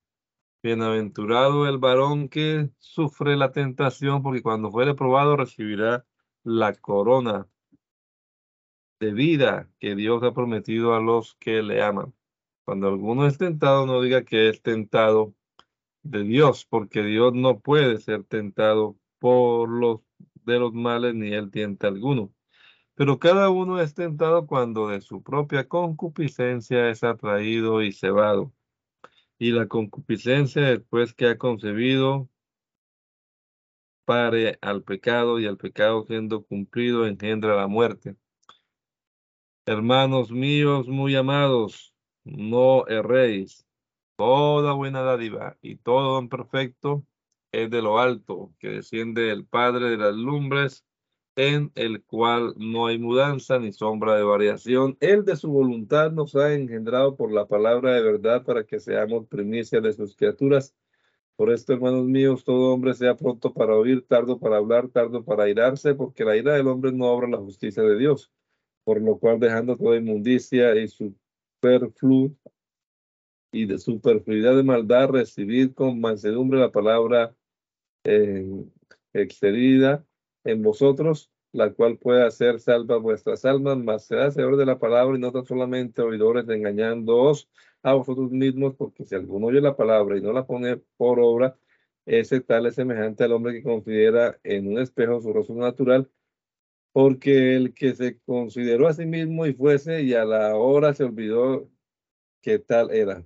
[0.62, 6.06] Bienaventurado el varón que sufre la tentación, porque cuando fuere probado recibirá
[6.44, 7.48] la corona
[9.00, 12.14] de vida que Dios ha prometido a los que le aman.
[12.66, 15.36] Cuando alguno es tentado, no diga que es tentado
[16.04, 20.02] de Dios, porque Dios no puede ser tentado por los
[20.46, 22.35] de los males, ni él tienta alguno.
[22.95, 28.53] Pero cada uno es tentado cuando de su propia concupiscencia es atraído y cebado.
[29.38, 32.29] Y la concupiscencia, después que ha concebido,
[34.05, 38.15] pare al pecado y al pecado siendo cumplido engendra la muerte.
[39.65, 43.65] Hermanos míos muy amados, no erréis.
[44.15, 47.05] Toda buena dádiva y todo don perfecto
[47.51, 50.86] es de lo alto, que desciende del Padre de las lumbres,
[51.36, 54.98] en el cual no hay mudanza ni sombra de variación.
[55.02, 59.28] Él de su voluntad nos ha engendrado por la palabra de verdad para que seamos
[59.28, 60.74] primicia de sus criaturas.
[61.36, 65.50] Por esto, hermanos míos, todo hombre sea pronto para oír, tardo para hablar, tardo para
[65.50, 68.32] irarse, porque la ira del hombre no obra la justicia de Dios.
[68.86, 72.32] Por lo cual, dejando toda inmundicia y superfluo
[73.52, 77.36] y de superfluidad de maldad, recibid con mansedumbre la palabra
[78.06, 78.45] eh,
[79.13, 80.06] extendida
[80.45, 85.17] en vosotros, la cual puede hacer salva vuestras almas, mas será señor de la palabra
[85.17, 87.49] y no tan solamente oidores engañándoos
[87.84, 91.58] a vosotros mismos, porque si alguno oye la palabra y no la pone por obra,
[92.05, 96.10] ese tal es semejante al hombre que considera en un espejo su rostro natural,
[96.93, 101.03] porque el que se consideró a sí mismo y fuese y a la hora se
[101.03, 101.69] olvidó
[102.41, 103.25] que tal era.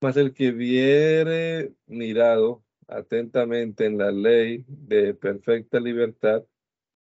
[0.00, 6.44] Mas el que viere mirado atentamente en la ley de perfecta libertad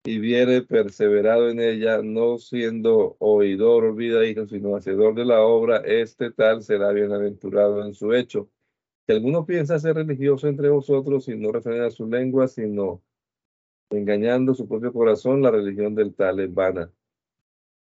[0.03, 6.31] y viere perseverado en ella, no siendo oidor olvidadizo, sino hacedor de la obra, este
[6.31, 8.49] tal será bienaventurado en su hecho.
[9.05, 13.01] Si alguno piensa ser religioso entre vosotros y no refrena su lengua, sino
[13.89, 16.91] engañando su propio corazón, la religión del tal es vana.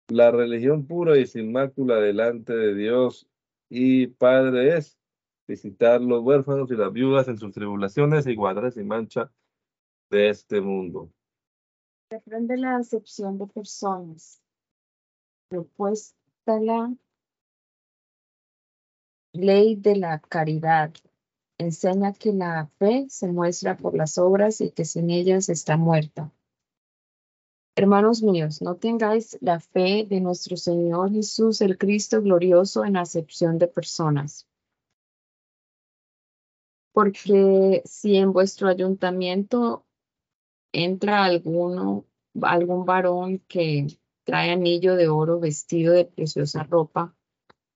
[0.10, 3.28] La religión pura y sin mácula delante de Dios
[3.70, 4.99] y Padre es
[5.50, 9.32] visitar los huérfanos y las viudas en sus tribulaciones y guardar sin mancha
[10.12, 11.12] de este mundo.
[12.12, 14.42] Reprende la acepción de personas.
[15.50, 16.94] Propuesta la
[19.34, 20.94] ley de la caridad.
[21.58, 26.32] Enseña que la fe se muestra por las obras y que sin ellas está muerta.
[27.76, 33.58] Hermanos míos, no tengáis la fe de nuestro Señor Jesús, el Cristo glorioso, en acepción
[33.58, 34.49] de personas.
[37.00, 39.88] Porque si en vuestro ayuntamiento
[40.74, 42.06] entra alguno,
[42.42, 43.88] algún varón que
[44.26, 47.16] trae anillo de oro vestido de preciosa ropa,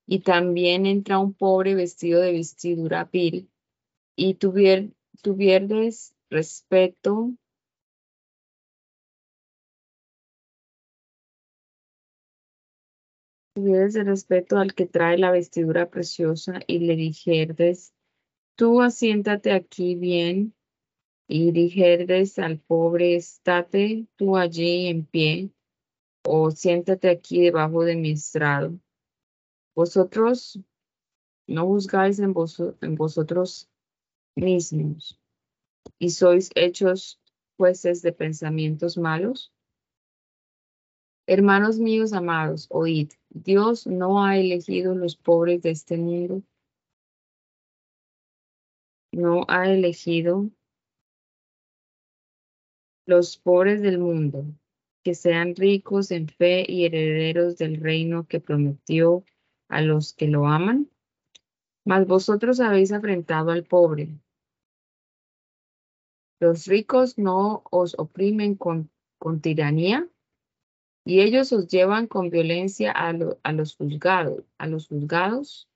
[0.05, 3.49] y también entra un pobre vestido de vestidura vil,
[4.17, 7.31] y tuvier, tuvierdes respeto
[13.53, 17.93] tuvieres respeto al que trae la vestidura preciosa y le dijerdes,
[18.55, 20.53] tú asiéntate aquí bien
[21.27, 25.51] y dijerdes al pobre, estate tú allí en pie
[26.25, 28.79] o siéntate aquí debajo de mi estrado.
[29.75, 30.59] Vosotros
[31.47, 32.33] no juzgáis en,
[32.81, 33.69] en vosotros
[34.35, 35.19] mismos
[35.99, 37.19] y sois hechos
[37.57, 39.51] jueces de pensamientos malos.
[41.25, 46.43] Hermanos míos amados, oíd, Dios no ha elegido los pobres de este mundo,
[49.13, 50.49] no ha elegido
[53.05, 54.45] los pobres del mundo,
[55.03, 59.23] que sean ricos en fe y herederos del reino que prometió
[59.69, 60.89] a los que lo aman.
[61.85, 64.09] Mas vosotros habéis afrentado al pobre.
[66.39, 70.09] Los ricos no os oprimen con, con tiranía
[71.05, 75.69] y ellos os llevan con violencia a, a los juzgados, a los juzgados.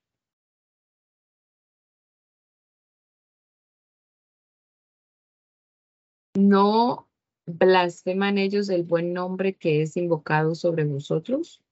[6.38, 7.10] ¿No
[7.47, 11.63] blasfeman ellos el buen nombre que es invocado sobre vosotros?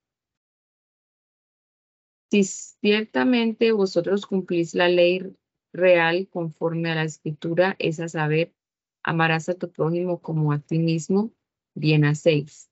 [2.32, 5.38] Si ciertamente vosotros cumplís la ley
[5.72, 8.56] real conforme a la escritura, es a saber,
[9.04, 11.32] amarás a tu prójimo como a ti mismo,
[11.76, 12.72] bien hacéis.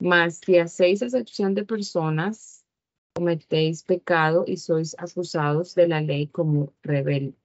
[0.00, 2.66] Mas si hacéis excepción de personas,
[3.14, 7.36] cometéis pecado y sois acusados de la ley como rebel.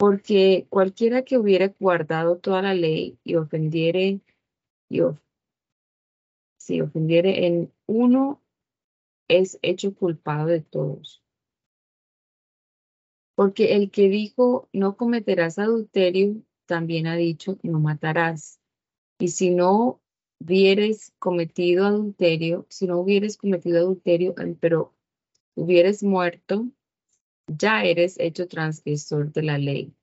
[0.00, 4.22] Porque cualquiera que hubiera guardado toda la ley y ofendiere,
[4.88, 5.00] y
[6.56, 8.40] si ofendiere en uno,
[9.28, 11.22] es hecho culpado de todos.
[13.34, 18.58] Porque el que dijo, no cometerás adulterio, también ha dicho, no matarás.
[19.18, 20.00] Y si no
[20.40, 24.94] hubieres cometido adulterio, si no hubieres cometido adulterio, pero
[25.54, 26.70] hubieres muerto,
[27.58, 29.94] ya eres hecho transgresor de la ley.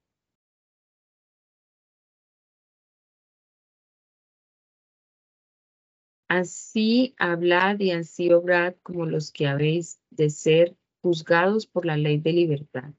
[6.30, 12.20] Así hablad y así obrad como los que habéis de ser juzgados por la ley
[12.20, 12.94] de libertad.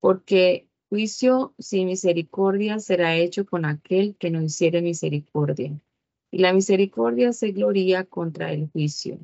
[0.00, 5.80] Porque Juicio sin misericordia será hecho con aquel que no hiciere misericordia.
[6.30, 9.18] Y la misericordia se gloria contra el juicio.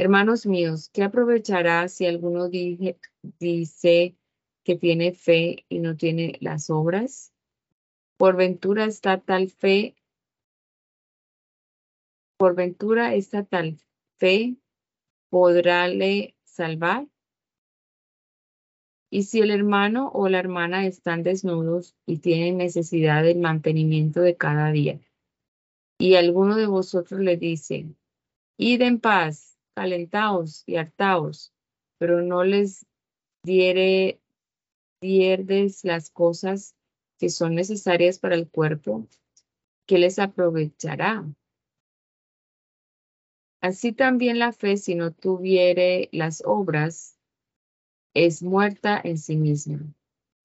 [0.00, 4.16] Hermanos míos, ¿qué aprovechará si alguno dice
[4.62, 7.32] que tiene fe y no tiene las obras?
[8.16, 9.96] Por ventura está tal fe,
[12.36, 13.78] por ventura esta tal
[14.18, 14.54] fe,
[15.30, 17.08] ¿podrále salvar?
[19.10, 24.36] Y si el hermano o la hermana están desnudos y tienen necesidad del mantenimiento de
[24.36, 25.00] cada día,
[25.98, 27.86] y alguno de vosotros le dice,
[28.58, 29.47] id en paz,
[29.78, 31.52] calentaos y hartaos,
[31.98, 32.84] pero no les
[33.44, 34.20] diere,
[35.00, 36.74] dierdes las cosas
[37.16, 39.06] que son necesarias para el cuerpo,
[39.86, 41.24] ¿qué les aprovechará?
[43.60, 47.16] Así también la fe, si no tuviere las obras,
[48.14, 49.94] es muerta en sí misma.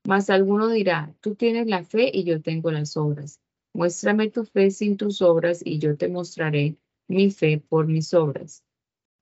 [0.06, 3.42] Mas alguno dirá, tú tienes la fe y yo tengo las obras.
[3.74, 6.78] Muéstrame tu fe sin tus obras y yo te mostraré
[7.08, 8.64] mi fe por mis obras.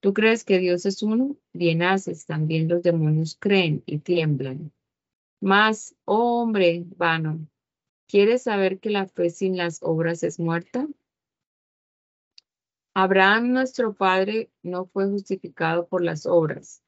[0.02, 1.38] ¿Tú crees que Dios es uno?
[1.54, 4.74] Bien haces, también los demonios creen y tiemblan.
[5.39, 7.47] Mas, oh hombre vano,
[8.08, 10.88] ¿quieres saber que la fe sin las obras es muerta?
[12.95, 16.84] Abraham, nuestro padre, no fue justificado por las obras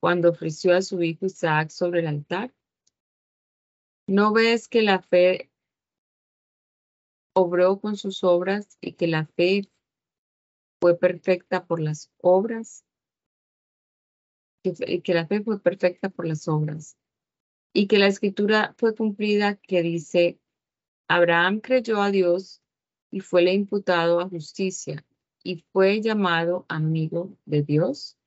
[0.00, 2.52] cuando ofreció a su hijo Isaac sobre el altar.
[4.06, 5.50] ¿No ves que la fe
[7.34, 9.68] obró con sus obras y que la fe
[10.84, 12.84] fue perfecta por las obras?
[14.62, 16.98] Que, que la fe fue perfecta por las obras
[17.72, 20.38] y que la escritura fue cumplida que dice,
[21.08, 22.60] Abraham creyó a Dios
[23.10, 25.06] y fue le imputado a justicia
[25.42, 28.18] y fue llamado amigo de Dios?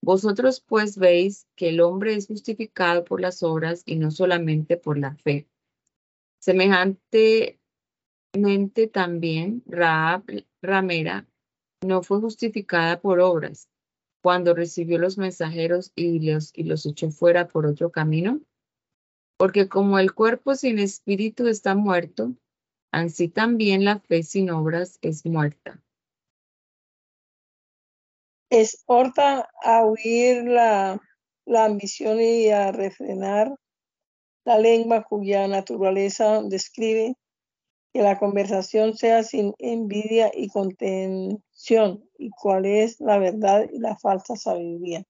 [0.00, 4.98] Vosotros pues veis que el hombre es justificado por las obras y no solamente por
[4.98, 5.48] la fe.
[6.38, 7.58] Semejantemente
[8.86, 11.26] también Ramera
[11.82, 13.68] no fue justificada por obras
[14.22, 18.40] cuando recibió los mensajeros y los, y los echó fuera por otro camino.
[19.36, 22.32] Porque como el cuerpo sin espíritu está muerto,
[22.92, 25.82] así también la fe sin obras es muerta
[28.52, 31.00] exhorta a huir la,
[31.46, 33.56] la ambición y a refrenar
[34.44, 37.14] la lengua cuya naturaleza describe
[37.92, 43.96] que la conversación sea sin envidia y contención, y cuál es la verdad y la
[43.96, 45.04] falsa sabiduría.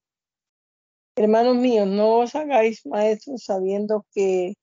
[1.15, 4.55] Hermanos míos, no os hagáis maestros sabiendo que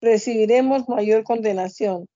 [0.00, 2.06] recibiremos mayor condenación,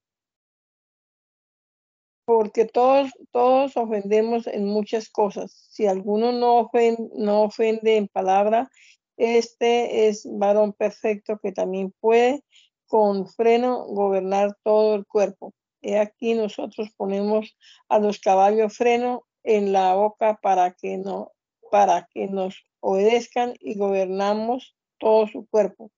[2.24, 5.68] porque todos, todos ofendemos en muchas cosas.
[5.70, 8.70] Si alguno no ofende, no ofende en palabra,
[9.16, 12.42] este es varón perfecto que también puede
[12.86, 15.52] con freno gobernar todo el cuerpo.
[15.82, 17.56] He aquí nosotros ponemos
[17.88, 21.32] a los caballos freno en la boca para que no,
[21.70, 25.90] para que nos obedezcan y gobernamos todo su cuerpo.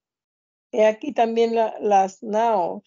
[0.72, 2.82] He aquí también las naos,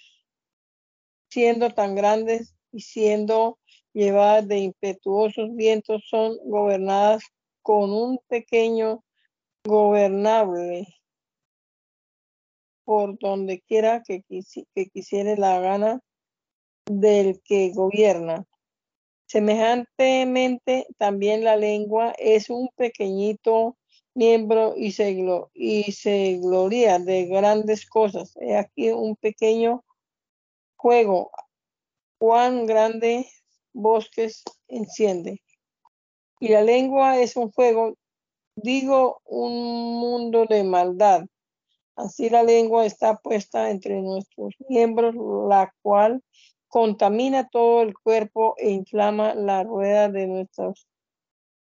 [1.29, 3.59] siendo tan grandes y siendo
[3.93, 7.23] llevadas de impetuosos vientos son gobernadas
[7.61, 9.03] con un pequeño
[9.63, 10.87] gobernable
[12.89, 14.23] por donde quiera que,
[14.73, 16.01] que quisiere la gana
[16.87, 18.47] del que gobierna.
[19.27, 23.77] Semejantemente, también la lengua es un pequeñito
[24.15, 25.15] miembro y se,
[25.53, 28.35] y se gloria de grandes cosas.
[28.41, 29.85] He aquí un pequeño
[30.75, 31.29] juego
[32.17, 33.29] cuán grande
[33.71, 35.43] bosques enciende.
[36.39, 37.93] Y la lengua es un fuego,
[38.55, 41.27] digo, un mundo de maldad.
[41.99, 45.15] Así la lengua está puesta entre nuestros miembros,
[45.49, 46.23] la cual
[46.69, 50.87] contamina todo el cuerpo e inflama la rueda de nuestros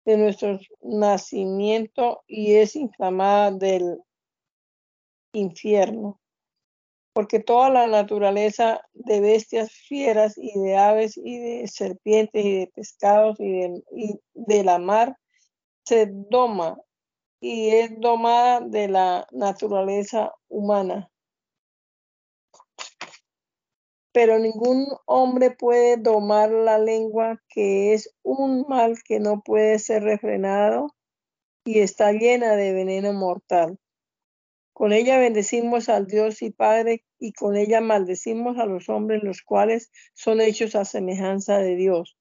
[0.04, 3.98] de nuestro nacimiento y es inflamada del
[5.32, 6.20] infierno.
[7.12, 12.66] Porque toda la naturaleza de bestias fieras y de aves y de serpientes y de
[12.68, 15.16] pescados y de, la mar
[15.84, 16.78] se doma
[17.40, 21.10] y es domada de la naturaleza humana.
[24.12, 30.02] Pero ningún hombre puede domar la lengua, que es un mal que no puede ser
[30.02, 30.94] refrenado
[31.64, 33.78] y está llena de veneno mortal.
[34.72, 39.42] Con ella bendecimos al Dios y Padre y con ella maldecimos a los hombres los
[39.42, 42.16] cuales son hechos a semejanza de Dios.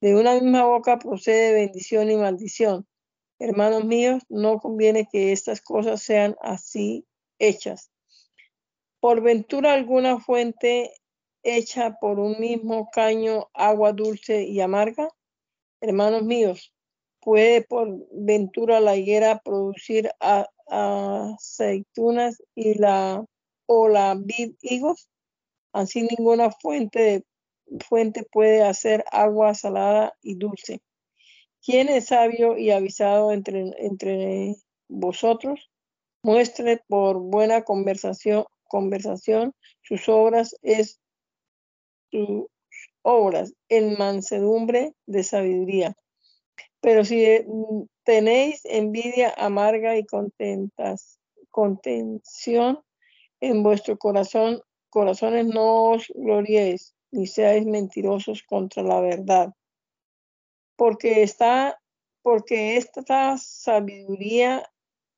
[0.00, 2.87] De una misma boca procede bendición y maldición.
[3.40, 7.06] Hermanos míos, no conviene que estas cosas sean así
[7.38, 7.90] hechas.
[9.00, 10.92] Por ventura alguna fuente
[11.44, 15.08] hecha por un mismo caño agua dulce y amarga.
[15.80, 16.74] Hermanos míos,
[17.20, 20.10] puede por ventura la higuera producir
[20.66, 23.24] aceitunas y la
[23.66, 25.08] o la vid higos.
[25.72, 27.24] Así ninguna fuente,
[27.88, 30.80] fuente puede hacer agua salada y dulce.
[31.68, 34.56] ¿Quién es sabio y avisado entre, entre
[34.88, 35.70] vosotros?
[36.22, 39.52] Muestre por buena conversación, conversación
[39.82, 40.98] sus obras es
[42.10, 42.46] sus
[43.02, 45.94] obras en mansedumbre de sabiduría.
[46.80, 51.18] Pero si mm, tenéis envidia amarga y contentas,
[51.50, 52.80] contención
[53.40, 59.52] en vuestro corazón, corazones no os gloriéis, ni seáis mentirosos contra la verdad.
[60.78, 61.80] Porque está,
[62.22, 64.70] porque esta sabiduría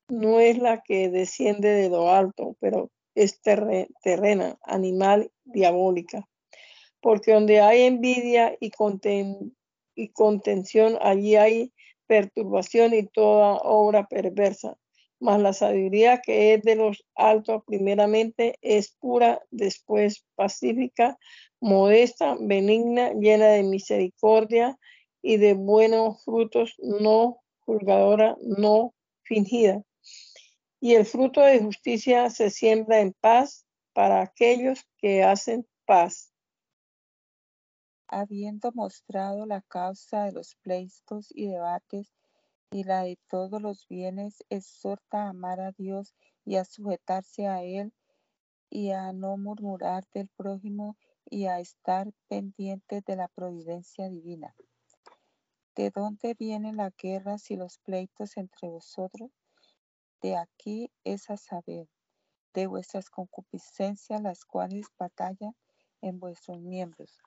[0.09, 6.27] no es la que desciende de lo alto, pero es terrena, animal, diabólica.
[6.99, 8.71] Porque donde hay envidia y,
[9.93, 11.73] y contención, allí hay
[12.07, 14.77] perturbación y toda obra perversa.
[15.19, 21.19] Mas la sabiduría que es de los altos primeramente es pura, después pacífica,
[21.59, 24.79] modesta, benigna, llena de misericordia
[25.21, 28.93] y de buenos frutos, no juzgadora, no
[29.23, 29.83] fingida.
[30.79, 36.33] Y el fruto de justicia se siembra en paz para aquellos que hacen paz.
[38.07, 42.11] Habiendo mostrado la causa de los pleitos y debates
[42.71, 46.15] y la de todos los bienes, exhorta a amar a Dios
[46.45, 47.93] y a sujetarse a Él
[48.69, 50.97] y a no murmurar del prójimo
[51.29, 54.55] y a estar pendientes de la providencia divina.
[55.73, 59.31] ¿De dónde vienen las guerras y los pleitos entre vosotros?
[60.21, 61.87] De aquí es a saber,
[62.53, 65.55] de vuestras concupiscencias, las cuales batallan
[66.01, 67.21] en vuestros miembros.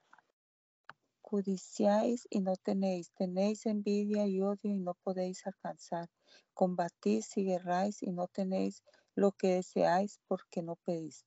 [1.22, 6.10] Codiciáis y no tenéis, tenéis envidia y odio y no podéis alcanzar.
[6.52, 8.82] Combatís y guerráis y no tenéis
[9.14, 11.24] lo que deseáis porque no pedís.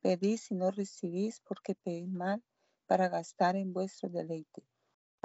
[0.00, 2.42] Pedís y no recibís porque pedís mal
[2.86, 4.64] para gastar en vuestro deleite.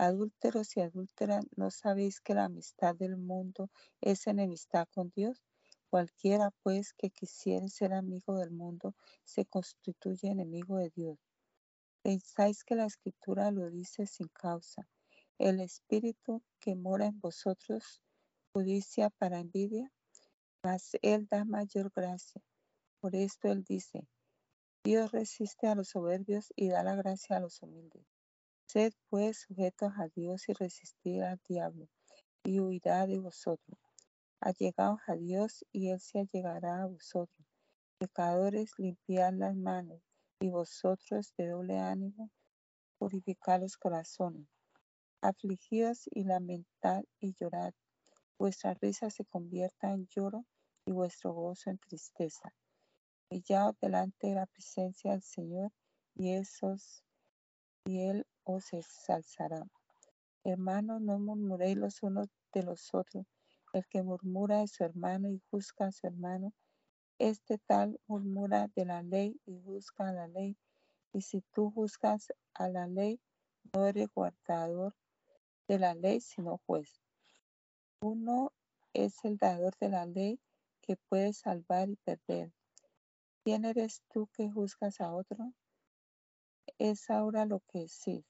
[0.01, 3.69] Adúlteros y adúlteras, ¿no sabéis que la amistad del mundo
[3.99, 5.43] es enemistad con Dios?
[5.89, 8.95] Cualquiera, pues, que quisiere ser amigo del mundo,
[9.25, 11.19] se constituye enemigo de Dios.
[12.01, 14.87] Pensáis que la escritura lo dice sin causa.
[15.37, 18.01] El espíritu que mora en vosotros,
[18.53, 19.91] judicia para envidia,
[20.63, 22.41] mas él da mayor gracia.
[23.01, 24.07] Por esto él dice,
[24.81, 28.18] Dios resiste a los soberbios y da la gracia a los humildes.
[28.71, 31.87] Sed pues sujetos a Dios y resistid al diablo,
[32.43, 33.79] y huirá de vosotros.
[34.39, 37.47] Allegaos a Dios y Él se allegará a vosotros.
[37.97, 40.03] Pecadores, limpiad las manos,
[40.39, 42.29] y vosotros de doble ánimo,
[42.99, 44.47] purificad los corazones.
[45.19, 47.73] Afligidos y lamentad y llorad.
[48.37, 50.45] Vuestra risa se convierta en lloro
[50.85, 52.53] y vuestro gozo en tristeza
[53.31, 55.71] Humillaos delante de la presencia del Señor
[56.13, 57.03] y, esos,
[57.85, 59.61] y Él os exalzará.
[60.43, 63.25] Hermanos, no murmuréis los unos de los otros.
[63.73, 66.53] El que murmura de su hermano y juzga a su hermano,
[67.19, 70.57] este tal murmura de la ley y juzga a la ley.
[71.13, 73.21] Y si tú juzgas a la ley,
[73.71, 74.95] no eres guardador
[75.67, 76.99] de la ley, sino juez.
[78.01, 78.51] Uno
[78.93, 80.39] es el dador de la ley
[80.81, 82.51] que puede salvar y perder.
[83.43, 85.53] ¿Quién eres tú que juzgas a otro?
[86.79, 88.25] Es ahora lo que sí.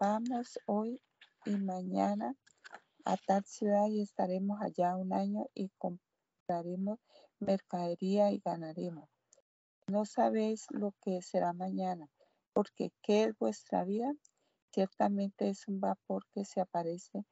[0.00, 1.00] Vamos hoy
[1.44, 2.34] y mañana
[3.04, 6.98] a tal ciudad y estaremos allá un año y compraremos
[7.38, 9.08] mercadería y ganaremos.
[9.86, 12.08] No sabéis lo que será mañana,
[12.52, 14.12] porque ¿qué es vuestra vida?
[14.72, 17.24] Ciertamente es un vapor que se aparece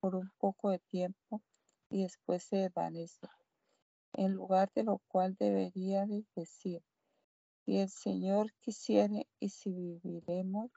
[0.00, 1.42] por un poco de tiempo
[1.88, 3.28] y después se desvanece
[4.14, 6.82] en lugar de lo cual debería decir,
[7.64, 10.70] si el Señor quisiere y si viviremos,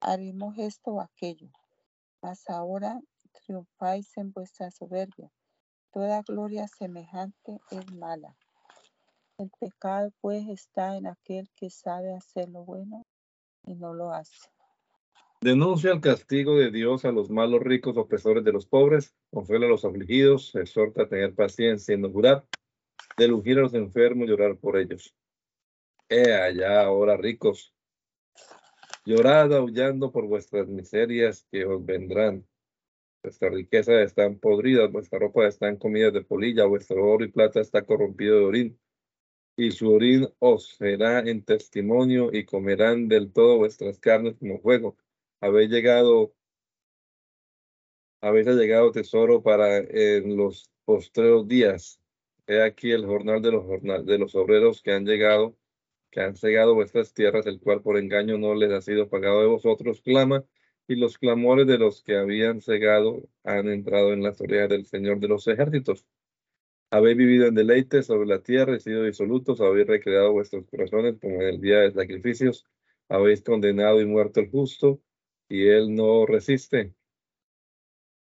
[0.00, 1.48] haremos esto o aquello.
[2.22, 3.00] Mas ahora
[3.44, 5.30] triunfáis en vuestra soberbia.
[5.92, 8.36] Toda gloria semejante es mala.
[9.38, 13.06] El pecado pues está en aquel que sabe hacer lo bueno
[13.64, 14.48] y no lo hace.
[15.40, 19.70] Denuncia el castigo de Dios a los malos ricos opresores de los pobres, consuela a
[19.70, 22.44] los afligidos, exhorta a tener paciencia y no jurar,
[23.16, 25.14] de a los enfermos y llorar por ellos.
[26.10, 27.74] He allá ahora ricos,
[29.04, 32.46] llorad aullando por vuestras miserias que os vendrán.
[33.22, 37.60] Vuestra riqueza está podrida, vuestra ropa está en comida de polilla, vuestro oro y plata
[37.60, 38.80] está corrompido de orín.
[39.56, 44.96] Y su orín os será en testimonio y comerán del todo vuestras carnes como fuego
[45.40, 46.34] habéis llegado,
[48.20, 52.00] habéis llegado tesoro para en los postreros días.
[52.46, 55.56] He aquí el jornal de los, jornal, de los obreros que han llegado,
[56.10, 59.46] que han cegado vuestras tierras, el cual por engaño no les ha sido pagado de
[59.46, 60.44] vosotros, clama,
[60.88, 65.20] y los clamores de los que habían cegado han entrado en las orejas del Señor
[65.20, 66.04] de los ejércitos.
[66.90, 71.36] Habéis vivido en deleite sobre la tierra y sido disolutos, habéis recreado vuestros corazones como
[71.42, 72.66] en el día de sacrificios,
[73.08, 75.00] habéis condenado y muerto el justo,
[75.48, 76.94] y él no resiste.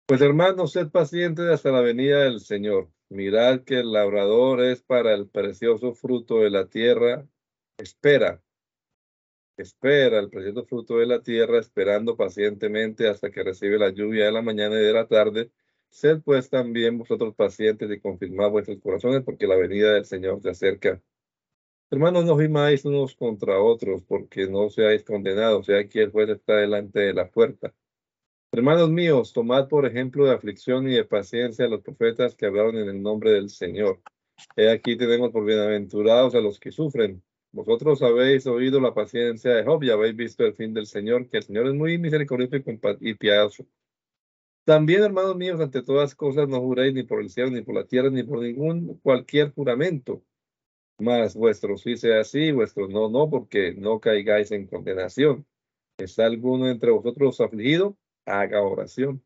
[0.07, 2.91] Pues hermanos, sed pacientes hasta la venida del Señor.
[3.09, 7.27] Mirad que el labrador es para el precioso fruto de la tierra.
[7.77, 8.41] Espera,
[9.57, 14.33] espera el precioso fruto de la tierra, esperando pacientemente hasta que recibe la lluvia de
[14.33, 15.51] la mañana y de la tarde.
[15.91, 20.51] Sed pues también vosotros pacientes y confirmad vuestros corazones, porque la venida del Señor se
[20.51, 21.03] acerca.
[21.91, 26.57] Hermanos, no gimáis unos contra otros, porque no seáis condenados, sea que el juez está
[26.57, 27.75] delante de la puerta.
[28.53, 32.77] Hermanos míos, tomad por ejemplo de aflicción y de paciencia a los profetas que hablaron
[32.77, 34.01] en el nombre del Señor.
[34.57, 37.23] He aquí tenemos por bienaventurados a los que sufren.
[37.55, 41.37] Vosotros habéis oído la paciencia de Job y habéis visto el fin del Señor, que
[41.37, 42.57] el Señor es muy misericordioso
[43.01, 43.65] y piadoso.
[44.65, 47.87] También, hermanos míos, ante todas cosas no juréis ni por el cielo, ni por la
[47.87, 50.25] tierra, ni por ningún cualquier juramento.
[50.99, 55.47] Mas vuestro sí sea así, vuestro no, no, porque no caigáis en condenación.
[55.97, 57.97] ¿Está alguno entre vosotros afligido?
[58.27, 59.23] haga oración.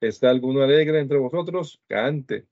[0.00, 1.80] ¿Está alguno alegre entre vosotros?
[1.86, 2.46] Cante.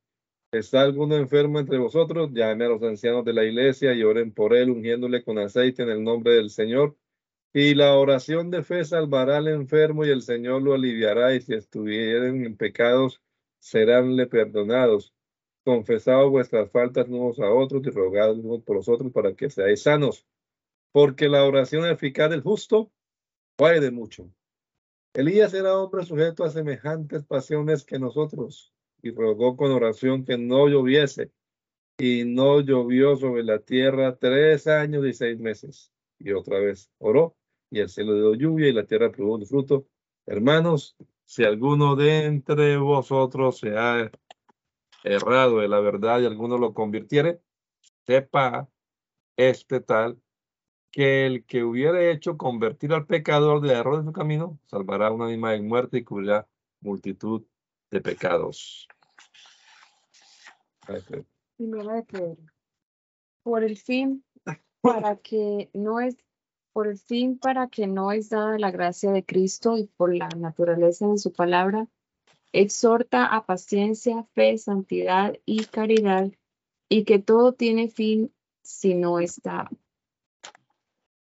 [0.50, 2.30] ¿Está alguno enfermo entre vosotros?
[2.32, 5.90] Llame a los ancianos de la iglesia y oren por él, ungiéndole con aceite en
[5.90, 6.96] el nombre del Señor.
[7.52, 11.34] Y la oración de fe salvará al enfermo y el Señor lo aliviará.
[11.34, 13.20] Y si estuvieren en pecados,
[13.58, 15.12] seránle perdonados.
[15.64, 19.82] Confesad vuestras faltas unos a otros y rogad unos por los otros para que seáis
[19.82, 20.26] sanos.
[20.92, 22.90] Porque la oración eficaz del justo
[23.56, 24.32] puede mucho.
[25.12, 28.72] Elías era hombre sujeto a semejantes pasiones que nosotros
[29.02, 31.30] y rogó con oración que no lloviese.
[31.98, 35.92] Y no llovió sobre la tierra tres años y seis meses.
[36.18, 37.36] Y otra vez oró
[37.70, 39.86] y el cielo dio lluvia y la tierra produjo fruto.
[40.26, 44.10] Hermanos, si alguno de entre vosotros se ha
[45.04, 47.40] errado de la verdad y alguno lo convirtiere,
[48.06, 48.68] sepa
[49.36, 50.20] este tal
[50.90, 55.26] que el que hubiera hecho convertir al pecador de error de su camino, salvará una
[55.26, 56.48] anima de muerte y cubrirá
[56.80, 57.44] multitud
[57.90, 58.88] de pecados.
[61.56, 62.36] Primera de Pedro.
[63.42, 64.24] Por el fin,
[64.80, 66.16] para que no es,
[66.72, 70.28] por el fin, para que no es dada la gracia de Cristo y por la
[70.28, 71.88] naturaleza de su palabra,
[72.52, 76.30] exhorta a paciencia, fe, santidad y caridad,
[76.88, 78.32] y que todo tiene fin
[78.62, 79.68] si no está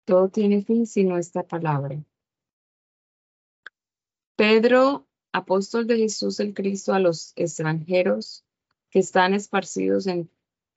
[0.09, 2.03] todo tiene fin sino esta palabra.
[4.35, 8.43] Pedro, apóstol de Jesús el Cristo a los extranjeros
[8.89, 10.29] que están esparcidos en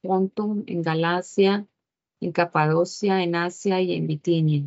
[0.03, 1.67] Ponto, en Galacia,
[2.21, 4.65] en Capadocia, en Asia y en Bitinia,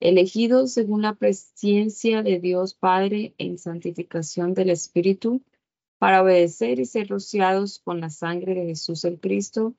[0.00, 5.42] elegidos según la presencia de Dios Padre en santificación del Espíritu,
[5.98, 9.74] para obedecer y ser rociados con la sangre de Jesús el Cristo,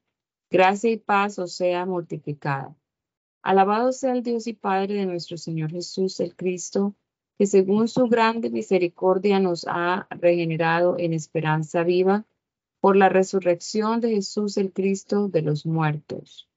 [0.49, 2.75] gracia y paz os sea multiplicada.
[3.43, 6.95] Alabado sea el Dios y Padre de nuestro Señor Jesús el Cristo,
[7.37, 12.25] que según su grande misericordia nos ha regenerado en esperanza viva
[12.79, 16.49] por la resurrección de Jesús el Cristo de los muertos.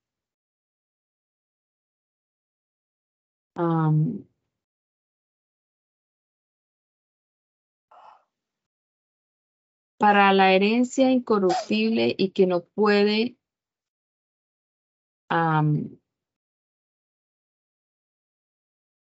[9.98, 13.36] para la herencia incorruptible y que no puede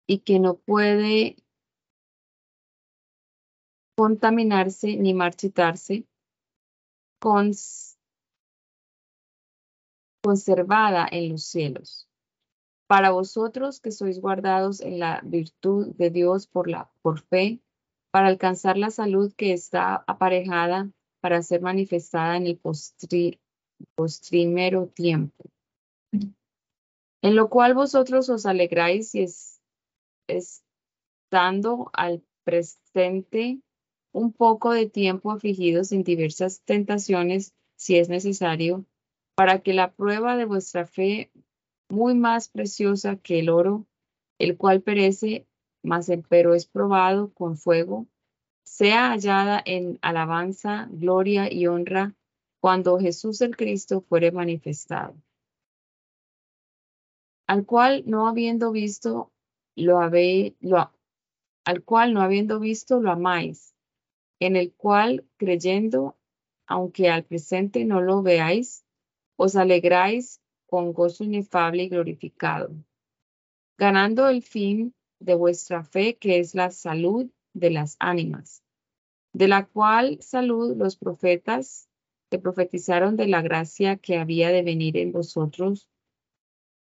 [0.06, 1.36] y que no puede
[4.00, 6.06] contaminarse ni marchitarse,
[10.22, 12.08] conservada en los cielos.
[12.86, 17.60] Para vosotros que sois guardados en la virtud de Dios por, la, por fe,
[18.10, 20.90] para alcanzar la salud que está aparejada
[21.20, 22.58] para ser manifestada en el
[23.94, 25.44] postrimero tiempo.
[27.20, 29.60] En lo cual vosotros os alegráis y es,
[30.26, 33.60] estando al presente
[34.12, 38.84] un poco de tiempo afligidos en diversas tentaciones, si es necesario,
[39.34, 41.30] para que la prueba de vuestra fe,
[41.88, 43.86] muy más preciosa que el oro,
[44.38, 45.46] el cual perece,
[45.82, 48.06] mas pero es probado con fuego,
[48.64, 52.14] sea hallada en alabanza, gloria y honra
[52.60, 55.14] cuando Jesús el Cristo fuere manifestado,
[57.46, 59.32] al cual no habiendo visto
[59.74, 60.92] lo habéis, lo,
[61.64, 63.69] al cual no habiendo visto lo amáis,
[64.40, 66.16] en el cual creyendo,
[66.66, 68.84] aunque al presente no lo veáis,
[69.36, 72.74] os alegráis con gozo inefable y glorificado,
[73.78, 78.62] ganando el fin de vuestra fe, que es la salud de las ánimas,
[79.32, 81.88] de la cual salud los profetas
[82.30, 85.88] que profetizaron de la gracia que había de venir en vosotros,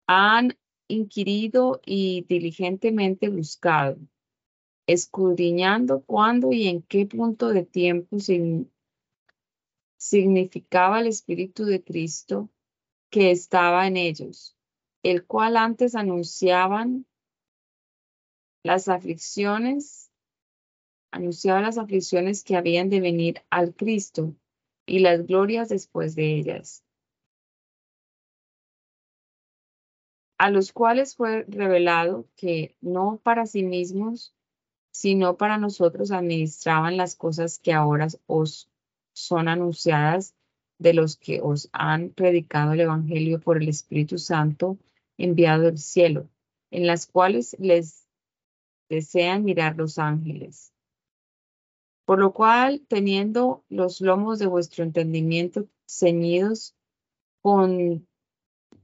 [0.06, 0.56] han
[0.88, 3.98] inquirido y diligentemente buscado,
[4.88, 8.16] escudriñando cuándo y en qué punto de tiempo
[9.98, 12.48] significaba el Espíritu de Cristo
[13.10, 14.56] que estaba en ellos,
[15.02, 17.04] el cual antes anunciaban
[18.62, 20.10] las aflicciones,
[21.10, 24.34] anunciaba las aflicciones que habían de venir al Cristo
[24.86, 26.82] y las glorias después de ellas,
[30.38, 34.34] a los cuales fue revelado que no para sí mismos,
[34.98, 38.68] sino para nosotros administraban las cosas que ahora os
[39.12, 40.34] son anunciadas
[40.78, 44.76] de los que os han predicado el Evangelio por el Espíritu Santo
[45.16, 46.28] enviado del cielo,
[46.72, 48.08] en las cuales les
[48.88, 50.72] desean mirar los ángeles.
[52.04, 56.74] Por lo cual, teniendo los lomos de vuestro entendimiento ceñidos
[57.40, 58.04] con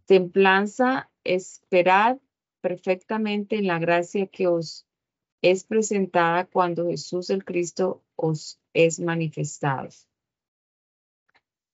[0.05, 2.19] templanza, esperad
[2.61, 4.87] perfectamente en la gracia que os
[5.51, 9.89] es presentada cuando Jesús el Cristo os es manifestado.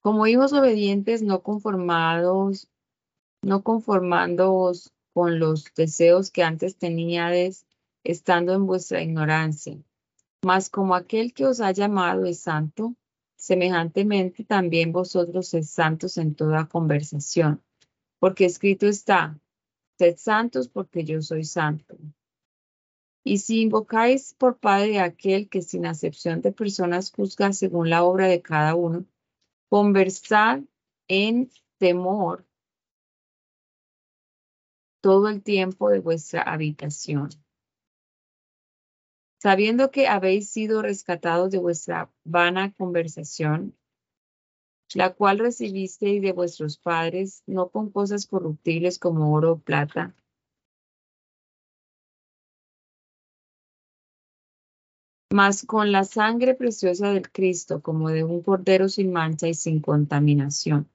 [0.01, 2.67] Como hijos obedientes, no conformados,
[3.43, 7.65] no conformándoos con los deseos que antes teníades,
[8.03, 9.77] estando en vuestra ignorancia
[10.43, 12.95] mas como aquel que os ha llamado es santo,
[13.37, 17.61] semejantemente también vosotros sed santos en toda conversación,
[18.19, 19.39] porque escrito está,
[19.99, 21.97] sed santos porque yo soy santo.
[23.23, 28.27] Y si invocáis por Padre aquel que sin acepción de personas juzga según la obra
[28.27, 29.05] de cada uno,
[29.69, 30.61] conversad
[31.07, 32.45] en temor
[35.01, 37.29] todo el tiempo de vuestra habitación.
[39.39, 43.75] Sabiendo que habéis sido rescatados de vuestra vana conversación,
[44.93, 50.15] la cual recibisteis de vuestros padres, no con cosas corruptibles como oro o plata,
[55.31, 59.81] mas con la sangre preciosa del Cristo, como de un cordero sin mancha y sin
[59.81, 60.89] contaminación,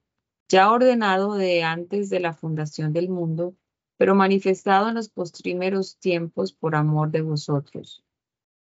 [0.48, 3.54] ya ordenado de antes de la fundación del mundo,
[3.96, 8.02] pero manifestado en los postrimeros tiempos por amor de vosotros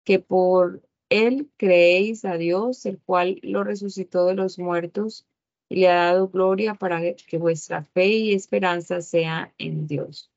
[0.05, 5.27] que por él creéis a Dios, el cual lo resucitó de los muertos
[5.69, 10.31] y le ha dado gloria para que vuestra fe y esperanza sea en Dios.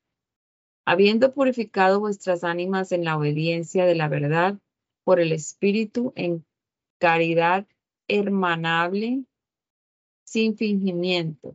[0.84, 4.58] Habiendo purificado vuestras ánimas en la obediencia de la verdad
[5.06, 6.44] por el Espíritu en
[6.98, 7.66] caridad
[8.08, 9.24] hermanable,
[10.24, 11.54] sin fingimiento.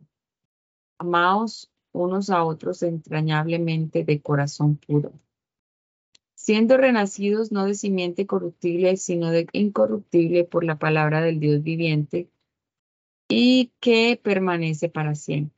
[0.97, 5.11] Amaos unos a otros entrañablemente de corazón puro
[6.41, 12.31] siendo renacidos no de simiente corruptible, sino de incorruptible por la palabra del Dios viviente,
[13.29, 15.55] y que permanece para siempre.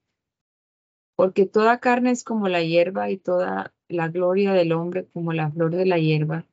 [1.15, 5.49] Porque toda carne es como la hierba y toda la gloria del hombre como la
[5.49, 6.45] flor de la hierba.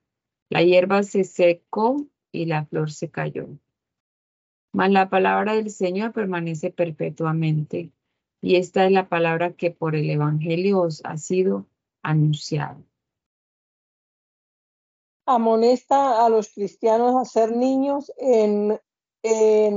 [0.50, 3.48] La hierba se secó y la flor se cayó.
[4.72, 7.90] Mas la palabra del Señor permanece perpetuamente.
[8.42, 11.66] Y esta es la palabra que por el Evangelio os ha sido
[12.02, 12.78] anunciada
[15.34, 18.78] amonesta a los cristianos a ser niños en,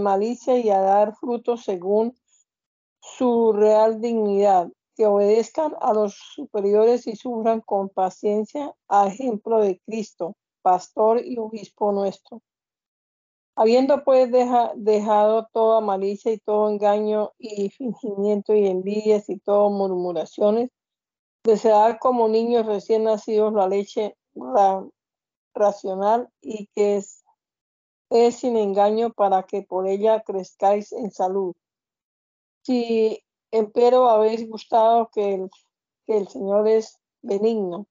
[0.01, 2.15] malicia y a dar frutos según
[3.01, 9.81] su real dignidad, que obedezcan a los superiores y sufran con paciencia a ejemplo de
[9.85, 12.41] Cristo, pastor y obispo nuestro.
[13.55, 20.71] Habiendo pues dejado toda malicia y todo engaño y fingimiento y envidias y todo murmuraciones,
[21.43, 24.15] desear como niños recién nacidos la leche,
[25.53, 27.23] racional y que es,
[28.09, 31.53] es sin engaño para que por ella crezcáis en salud.
[32.63, 35.49] Si empero habéis gustado que el,
[36.07, 37.85] que el Señor es benigno,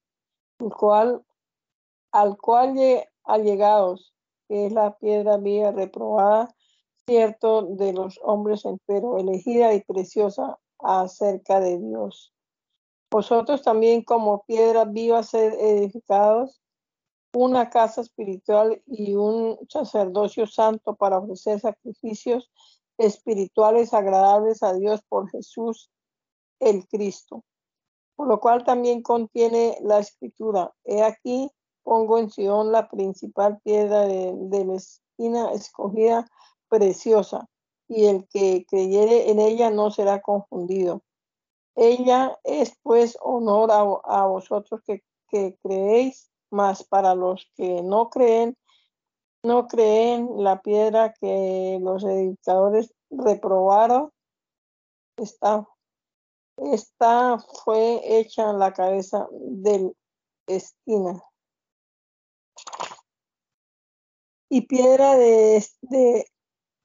[0.59, 1.25] el cual,
[2.13, 2.75] al cual
[3.25, 4.15] allegados,
[4.49, 6.55] que es la piedra viva reprobada,
[7.07, 12.33] cierto de los hombres, empero elegida y preciosa acerca de Dios.
[13.11, 16.63] Vosotros también como piedras vivas sed edificados
[17.35, 22.51] una casa espiritual y un sacerdocio santo para ofrecer sacrificios
[22.99, 25.91] espirituales agradables a Dios por Jesús
[26.61, 27.45] el Cristo.
[28.17, 30.73] Por lo cual también contiene la escritura.
[30.85, 31.51] He aquí,
[31.83, 36.27] pongo en Sion la principal piedra de, la esquina escogida,
[36.69, 37.49] preciosa,
[37.89, 41.03] y el que creyere en ella no será confundido.
[41.75, 48.57] Ella es pues honor a, vosotros que, que creéis mas para los que no creen,
[49.43, 54.13] no creen la piedra que los edificadores reprobaron,
[55.17, 55.67] esta,
[56.59, 59.97] esta fue hecha en la cabeza del
[60.47, 61.23] esquina.
[64.53, 66.27] Y piedra de, de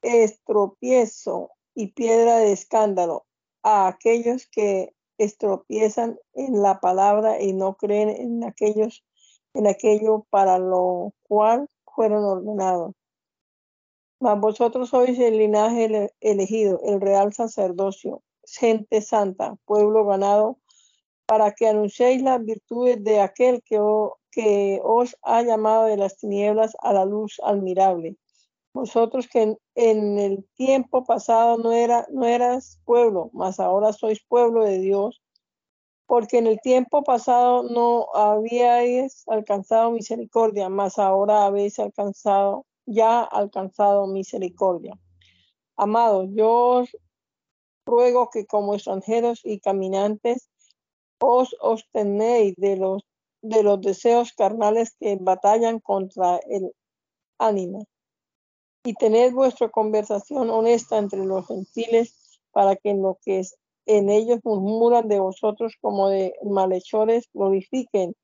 [0.01, 3.25] estropiezo y piedra de escándalo
[3.61, 9.03] a aquellos que estropiezan en la palabra y no creen en aquellos
[9.53, 12.93] en aquello para lo cual fueron ordenados.
[14.19, 20.59] Mas vosotros sois el linaje elegido, el real sacerdocio, gente santa, pueblo ganado,
[21.25, 23.79] para que anunciéis las virtudes de aquel que,
[24.31, 28.17] que os ha llamado de las tinieblas a la luz admirable.
[28.73, 34.63] Vosotros que en, el tiempo pasado no, era, no eras pueblo, mas ahora sois pueblo
[34.63, 35.21] de Dios,
[36.05, 44.07] porque en el tiempo pasado no habíais alcanzado misericordia, mas ahora habéis alcanzado, ya alcanzado
[44.07, 44.93] misericordia.
[45.75, 46.49] Amados, yo
[46.81, 46.97] os
[47.85, 50.49] ruego que como extranjeros y caminantes
[51.19, 53.03] os obtenéis de los,
[53.49, 56.71] de los deseos carnales que batallan contra el
[57.37, 57.85] ánimo
[58.83, 64.09] y tened vuestra conversación honesta entre los gentiles para que en lo que es en
[64.09, 68.15] ellos murmuran de vosotros como de malhechores, glorifiquen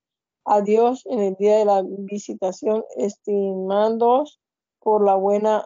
[0.46, 4.42] a Dios en el día de la visitación, estimándoos
[4.80, 5.66] por la buena,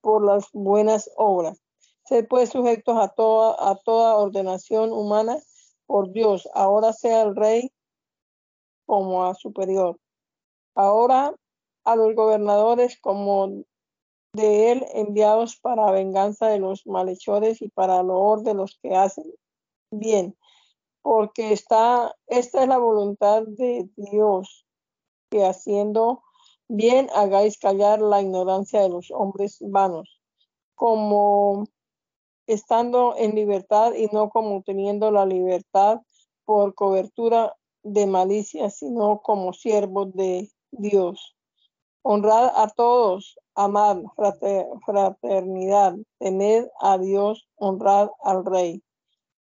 [0.00, 1.60] por las buenas obras.
[2.04, 5.38] Sed pues sujetos a toda, a toda ordenación humana
[5.86, 7.70] por Dios, ahora sea el rey
[8.90, 10.00] como a superior.
[10.74, 11.32] Ahora
[11.84, 13.62] a los gobernadores como
[14.32, 19.32] de él enviados para venganza de los malhechores y para loor de los que hacen
[19.92, 20.36] bien,
[21.02, 24.66] porque está, esta es la voluntad de Dios,
[25.30, 26.24] que haciendo
[26.66, 30.20] bien hagáis callar la ignorancia de los hombres vanos,
[30.74, 31.62] como
[32.48, 36.00] estando en libertad y no como teniendo la libertad
[36.44, 41.36] por cobertura de malicia, sino como siervos de Dios.
[42.02, 44.02] Honrad a todos, amad
[44.86, 48.82] fraternidad, temed a Dios, honrad al Rey.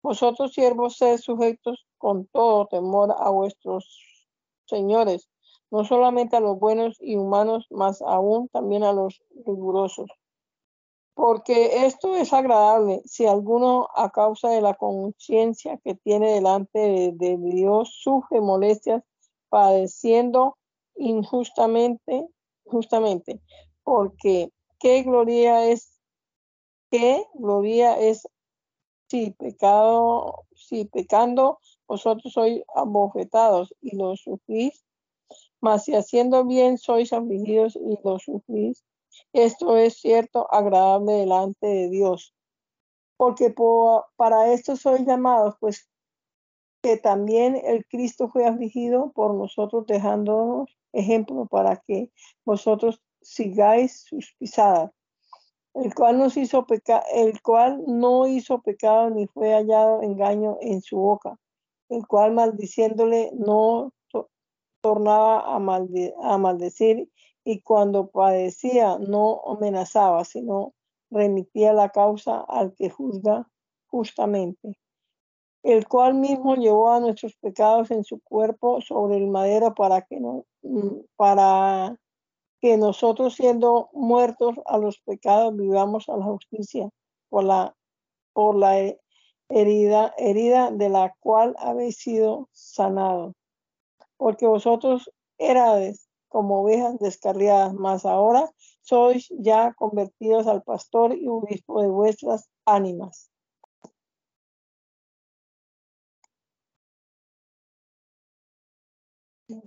[0.02, 3.84] Vosotros siervos sed sujetos con todo temor a vuestros
[4.66, 5.28] señores,
[5.70, 10.08] no solamente a los buenos y humanos, mas aún también a los rigurosos.
[11.16, 13.00] Porque esto es agradable.
[13.06, 16.78] Si alguno a causa de la conciencia que tiene delante
[17.14, 19.02] de, Dios sufre molestias
[19.48, 20.58] padeciendo
[20.94, 22.28] injustamente
[22.64, 23.40] justamente
[23.82, 24.50] porque
[24.80, 26.00] qué gloria es,
[26.90, 28.28] qué gloria es
[29.08, 34.84] si pecado, si pecando vosotros sois abofetados y lo sufrís,
[35.60, 38.84] mas si haciendo bien sois afligidos y lo sufrís,
[39.32, 42.34] esto es cierto, agradable delante de Dios.
[43.16, 43.54] Porque
[44.16, 45.88] para esto sois llamados, pues
[46.82, 52.10] que también el Cristo fue afligido por nosotros, dejándonos ejemplo para que
[52.44, 54.92] vosotros sigáis sus pisadas,
[55.74, 60.80] el cual nos hizo pecar, el cual no hizo pecado ni fue hallado engaño en
[60.80, 61.38] su boca,
[61.88, 63.92] el cual maldiciéndole no
[64.80, 67.10] tornaba a, a maldecir
[67.47, 70.74] y cuando padecía no amenazaba, sino
[71.11, 73.49] remitía la causa al que juzga
[73.86, 74.76] justamente
[75.66, 80.20] el cual mismo llevó a nuestros pecados en su cuerpo sobre el madero para que,
[80.20, 81.97] no, mm, para
[82.61, 86.88] que nosotros siendo muertos a los pecados vivamos a la justicia
[87.28, 87.74] por la,
[88.32, 88.76] por la
[89.49, 93.34] herida, herida de la cual habéis sido sanados.
[94.16, 96.05] Porque vosotros erades
[96.37, 98.47] como ovejas descarriadas, mas ahora
[98.82, 103.30] sois ya convertidos al pastor y obispo de vuestras ánimas.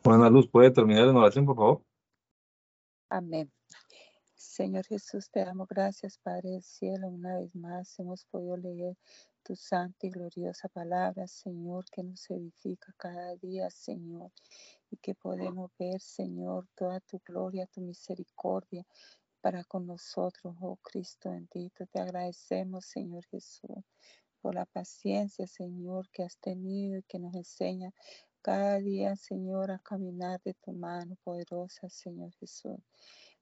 [0.04, 1.84] Juana Luz, ¿puede terminar en oración, por favor?
[3.10, 3.52] Amén.
[4.36, 7.08] Señor Jesús, te damos gracias, Padre del cielo.
[7.08, 8.96] Una vez más hemos podido leer
[9.50, 14.32] tu santa y gloriosa palabra, Señor, que nos edifica cada día, Señor,
[14.92, 18.86] y que podemos ver, Señor, toda tu gloria, tu misericordia
[19.42, 21.88] para con nosotros, oh Cristo bendito.
[21.88, 23.84] Te agradecemos, Señor Jesús,
[24.40, 27.92] por la paciencia, Señor, que has tenido y que nos enseña
[28.44, 32.78] cada día, Señor, a caminar de tu mano poderosa, Señor Jesús.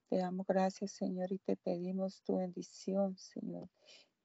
[0.10, 3.68] Te damos gracias, Señor, y te pedimos tu bendición, Señor.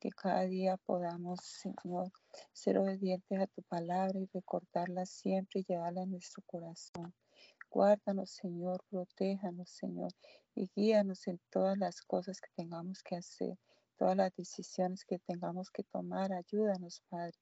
[0.03, 2.11] Que cada día podamos, Señor,
[2.53, 7.15] ser obedientes a tu palabra y recordarla siempre y llevarla en nuestro corazón.
[7.71, 10.11] Guárdanos, Señor, protéjanos, Señor,
[10.57, 13.57] y guíanos en todas las cosas que tengamos que hacer
[13.97, 16.33] todas las decisiones que tengamos que tomar.
[16.33, 17.39] Ayúdanos, Padre.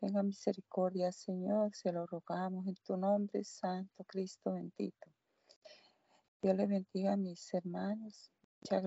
[0.00, 5.08] Tenga misericordia, Señor, se lo rogamos en tu nombre, Santo Cristo bendito.
[6.42, 8.32] Dios le bendiga a mis hermanos.
[8.60, 8.80] Muchas gracias.